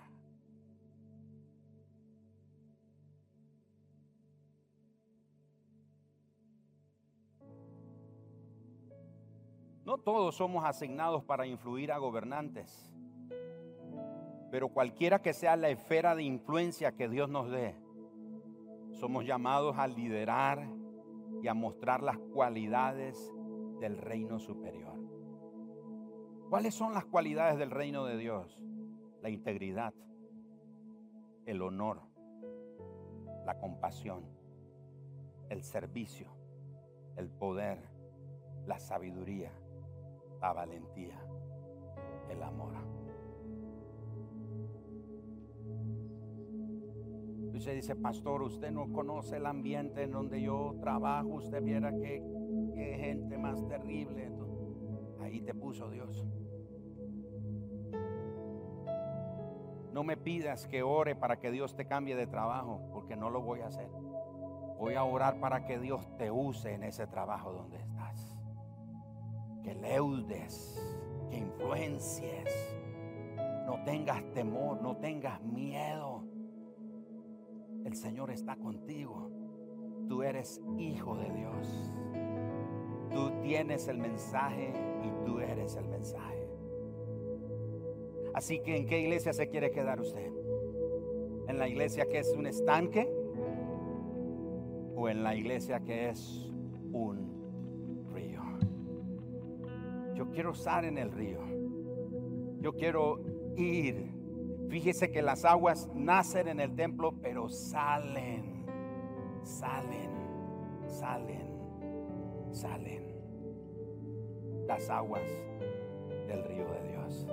No 9.85 9.97
todos 9.97 10.35
somos 10.35 10.63
asignados 10.63 11.23
para 11.23 11.45
influir 11.45 11.91
a 11.91 11.97
gobernantes. 11.97 12.89
Pero 14.49 14.69
cualquiera 14.69 15.21
que 15.21 15.33
sea 15.33 15.55
la 15.55 15.69
esfera 15.69 16.15
de 16.15 16.23
influencia 16.23 16.93
que 16.93 17.09
Dios 17.09 17.29
nos 17.29 17.49
dé, 17.49 17.75
somos 18.91 19.25
llamados 19.25 19.77
a 19.77 19.87
liderar 19.87 20.65
y 21.41 21.47
a 21.47 21.53
mostrar 21.53 22.01
las 22.01 22.17
cualidades 22.17 23.33
del 23.79 23.97
reino 23.97 24.39
superior. 24.39 24.93
¿Cuáles 26.49 26.75
son 26.75 26.93
las 26.93 27.03
cualidades 27.05 27.57
del 27.57 27.71
reino 27.71 28.05
de 28.05 28.17
Dios? 28.17 28.61
La 29.21 29.29
integridad, 29.29 29.93
el 31.45 31.61
honor, 31.61 32.01
la 33.45 33.57
compasión, 33.59 34.23
el 35.49 35.63
servicio, 35.63 36.27
el 37.17 37.29
poder, 37.29 37.79
la 38.65 38.79
sabiduría, 38.79 39.51
la 40.43 40.51
valentía, 40.51 41.17
el 42.29 42.43
amor. 42.43 42.73
Usted 47.53 47.75
dice, 47.75 47.95
pastor, 47.95 48.41
usted 48.41 48.69
no 48.69 48.91
conoce 48.91 49.37
el 49.37 49.45
ambiente 49.45 50.03
en 50.03 50.11
donde 50.11 50.41
yo 50.41 50.75
trabajo, 50.81 51.29
usted 51.29 51.63
viera 51.63 51.93
qué, 51.93 52.21
gente 52.75 53.37
más 53.37 53.65
terrible. 53.69 54.29
ahí 55.21 55.39
te 55.39 55.53
puso 55.53 55.89
Dios. 55.89 56.25
No 59.93 60.03
me 60.03 60.17
pidas 60.17 60.67
que 60.67 60.83
ore 60.83 61.15
para 61.15 61.39
que 61.39 61.51
Dios 61.51 61.73
te 61.73 61.85
cambie 61.85 62.17
de 62.17 62.27
trabajo, 62.27 62.81
porque 62.91 63.15
no 63.15 63.29
lo 63.29 63.41
voy 63.41 63.61
a 63.61 63.67
hacer. 63.67 63.87
Voy 64.77 64.95
a 64.95 65.05
orar 65.05 65.39
para 65.39 65.63
que 65.63 65.79
Dios 65.79 66.05
te 66.17 66.31
use 66.31 66.73
en 66.73 66.83
ese 66.83 67.07
trabajo 67.07 67.53
donde 67.53 67.77
estás. 67.77 67.92
Que 69.63 69.75
leudes, 69.75 70.81
que 71.29 71.37
influencies. 71.37 72.75
No 73.65 73.83
tengas 73.85 74.23
temor, 74.33 74.81
no 74.81 74.97
tengas 74.97 75.41
miedo 75.41 76.33
el 77.85 77.95
Señor 77.95 78.31
está 78.31 78.55
contigo. 78.55 79.29
Tú 80.07 80.23
eres 80.23 80.61
hijo 80.77 81.17
de 81.17 81.29
Dios. 81.31 81.91
Tú 83.11 83.31
tienes 83.41 83.87
el 83.87 83.97
mensaje 83.97 84.73
y 85.03 85.25
tú 85.25 85.39
eres 85.39 85.75
el 85.75 85.87
mensaje. 85.87 86.47
Así 88.33 88.59
que 88.61 88.77
¿en 88.77 88.87
qué 88.87 88.99
iglesia 88.99 89.33
se 89.33 89.49
quiere 89.49 89.71
quedar 89.71 89.99
usted? 89.99 90.31
¿En 91.47 91.59
la 91.59 91.67
iglesia 91.67 92.07
que 92.07 92.19
es 92.19 92.33
un 92.35 92.47
estanque? 92.47 93.07
¿O 94.95 95.09
en 95.09 95.23
la 95.23 95.35
iglesia 95.35 95.81
que 95.81 96.09
es 96.09 96.49
un 96.93 97.32
quiero 100.33 100.51
estar 100.51 100.83
en 100.83 100.97
el 100.97 101.11
río. 101.11 101.39
Yo 102.59 102.73
quiero 102.73 103.21
ir 103.55 104.23
Fíjese 104.73 105.11
que 105.11 105.21
las 105.21 105.45
aguas 105.45 105.87
nacen 105.93 106.47
en 106.47 106.59
el 106.59 106.75
templo, 106.75 107.13
pero 107.21 107.47
salen, 107.47 108.65
salen, 109.43 110.09
salen, 110.87 111.47
salen. 112.51 113.13
Las 114.65 114.89
aguas 114.89 115.21
del 116.27 116.43
río 116.45 116.65
de 116.71 116.89
Dios. 116.89 117.27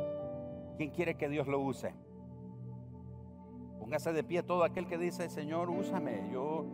¿Quién 0.77 0.91
quiere 0.91 1.14
que 1.14 1.31
Dios 1.31 1.49
lo 1.49 1.61
use? 1.61 1.95
Póngase 3.79 4.12
de 4.12 4.22
pie 4.22 4.43
todo 4.43 4.62
aquel 4.62 4.87
que 4.87 4.99
dice, 4.99 5.31
Señor, 5.31 5.70
úsame. 5.70 6.29
Yo, 6.31 6.66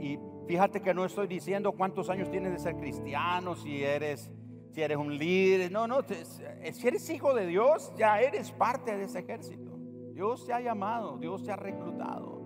y 0.00 0.18
fíjate 0.46 0.80
que 0.80 0.94
no 0.94 1.04
estoy 1.04 1.26
diciendo 1.26 1.72
cuántos 1.72 2.08
años 2.08 2.30
tienes 2.30 2.52
de 2.52 2.58
ser 2.60 2.76
cristiano, 2.76 3.56
si 3.56 3.84
eres, 3.84 4.32
si 4.74 4.82
eres 4.82 4.98
un 4.98 5.16
líder. 5.16 5.70
No, 5.70 5.86
no, 5.86 6.00
si 6.02 6.88
eres 6.88 7.08
hijo 7.08 7.32
de 7.32 7.46
Dios, 7.46 7.92
ya 7.96 8.20
eres 8.20 8.50
parte 8.50 8.96
de 8.96 9.04
ese 9.04 9.20
ejército. 9.20 9.70
Dios 10.12 10.44
te 10.46 10.52
ha 10.52 10.60
llamado, 10.60 11.16
Dios 11.16 11.44
te 11.44 11.52
ha 11.52 11.56
reclutado. 11.56 12.42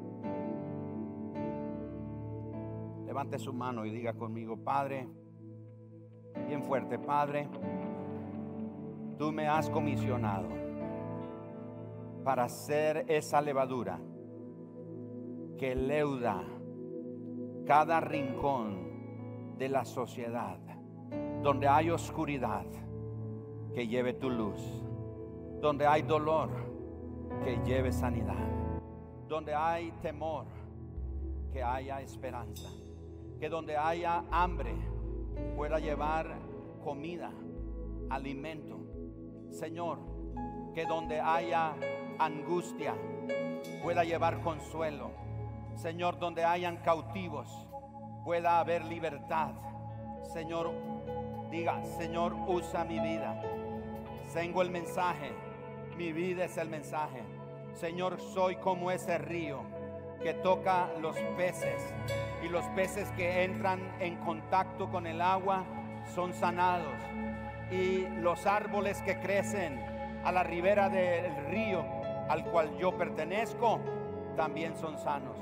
Levante 3.06 3.38
su 3.38 3.54
mano 3.54 3.86
y 3.86 3.90
diga 3.90 4.12
conmigo, 4.12 4.58
Padre, 4.58 5.08
bien 6.46 6.62
fuerte, 6.62 6.98
Padre, 6.98 7.48
tú 9.16 9.32
me 9.32 9.48
has 9.48 9.70
comisionado 9.70 10.48
para 12.24 12.46
ser 12.50 13.06
esa 13.08 13.40
levadura 13.40 13.98
que 15.56 15.74
leuda 15.74 16.42
cada 17.66 18.00
rincón 18.00 19.56
de 19.56 19.70
la 19.70 19.86
sociedad 19.86 20.67
donde 21.42 21.68
hay 21.68 21.90
oscuridad, 21.90 22.66
que 23.74 23.86
lleve 23.86 24.12
tu 24.14 24.30
luz, 24.30 24.60
donde 25.60 25.86
hay 25.86 26.02
dolor, 26.02 26.50
que 27.44 27.58
lleve 27.64 27.92
sanidad, 27.92 28.46
donde 29.28 29.54
hay 29.54 29.92
temor, 30.02 30.46
que 31.52 31.62
haya 31.62 32.00
esperanza, 32.00 32.68
que 33.38 33.48
donde 33.48 33.76
haya 33.76 34.24
hambre 34.30 34.74
pueda 35.56 35.78
llevar 35.78 36.38
comida, 36.82 37.30
alimento. 38.10 38.78
Señor, 39.50 39.98
que 40.74 40.84
donde 40.86 41.20
haya 41.20 41.74
angustia 42.18 42.94
pueda 43.82 44.04
llevar 44.04 44.40
consuelo. 44.40 45.10
Señor, 45.76 46.18
donde 46.18 46.44
hayan 46.44 46.78
cautivos 46.78 47.48
pueda 48.24 48.58
haber 48.58 48.84
libertad. 48.84 49.52
Señor, 50.32 50.72
diga, 51.50 51.82
Señor, 51.98 52.34
usa 52.46 52.84
mi 52.84 52.98
vida. 53.00 53.40
Tengo 54.32 54.62
el 54.62 54.70
mensaje. 54.70 55.32
Mi 55.96 56.12
vida 56.12 56.44
es 56.44 56.56
el 56.56 56.68
mensaje. 56.68 57.22
Señor, 57.74 58.20
soy 58.20 58.56
como 58.56 58.90
ese 58.90 59.18
río 59.18 59.62
que 60.22 60.34
toca 60.34 60.88
los 61.00 61.16
peces 61.36 61.94
y 62.44 62.48
los 62.48 62.64
peces 62.68 63.08
que 63.12 63.44
entran 63.44 63.80
en 64.00 64.16
contacto 64.16 64.90
con 64.90 65.06
el 65.06 65.20
agua 65.20 65.64
son 66.14 66.34
sanados 66.34 66.96
y 67.70 68.06
los 68.20 68.46
árboles 68.46 69.00
que 69.02 69.20
crecen 69.20 69.80
a 70.24 70.32
la 70.32 70.42
ribera 70.42 70.88
del 70.88 71.46
río 71.46 71.84
al 72.28 72.44
cual 72.44 72.76
yo 72.78 72.96
pertenezco 72.96 73.80
también 74.36 74.76
son 74.76 74.98
sanos. 74.98 75.36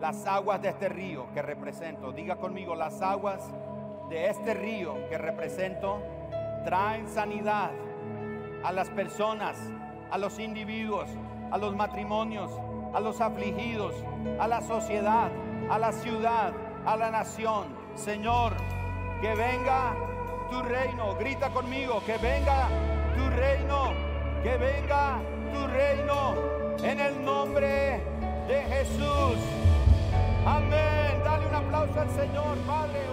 Las 0.00 0.26
aguas 0.26 0.60
de 0.60 0.68
este 0.70 0.88
río 0.88 1.26
que 1.32 1.42
represento, 1.42 2.12
diga 2.12 2.36
conmigo, 2.36 2.74
las 2.74 3.00
aguas 3.00 3.50
de 4.08 4.30
este 4.30 4.54
río 4.54 5.08
que 5.08 5.18
represento 5.18 6.00
traen 6.64 7.08
sanidad 7.08 7.70
a 8.64 8.72
las 8.72 8.88
personas, 8.90 9.56
a 10.10 10.18
los 10.18 10.38
individuos, 10.38 11.08
a 11.50 11.58
los 11.58 11.74
matrimonios, 11.76 12.50
a 12.94 13.00
los 13.00 13.20
afligidos, 13.20 13.94
a 14.38 14.48
la 14.48 14.60
sociedad, 14.60 15.30
a 15.70 15.78
la 15.78 15.92
ciudad, 15.92 16.52
a 16.84 16.96
la 16.96 17.10
nación. 17.10 17.66
Señor, 17.94 18.54
que 19.20 19.34
venga 19.34 19.94
tu 20.50 20.62
reino. 20.62 21.14
Grita 21.16 21.50
conmigo, 21.50 22.02
que 22.04 22.16
venga 22.18 22.68
tu 23.16 23.28
reino, 23.30 23.92
que 24.42 24.56
venga 24.56 25.18
tu 25.52 25.66
reino 25.66 26.34
en 26.82 27.00
el 27.00 27.24
nombre 27.24 28.00
de 28.48 28.62
Jesús. 28.62 29.38
Amén. 30.46 31.20
Dale 31.24 31.46
un 31.46 31.54
aplauso 31.54 32.00
al 32.00 32.10
Señor, 32.10 32.56
Padre. 32.66 33.06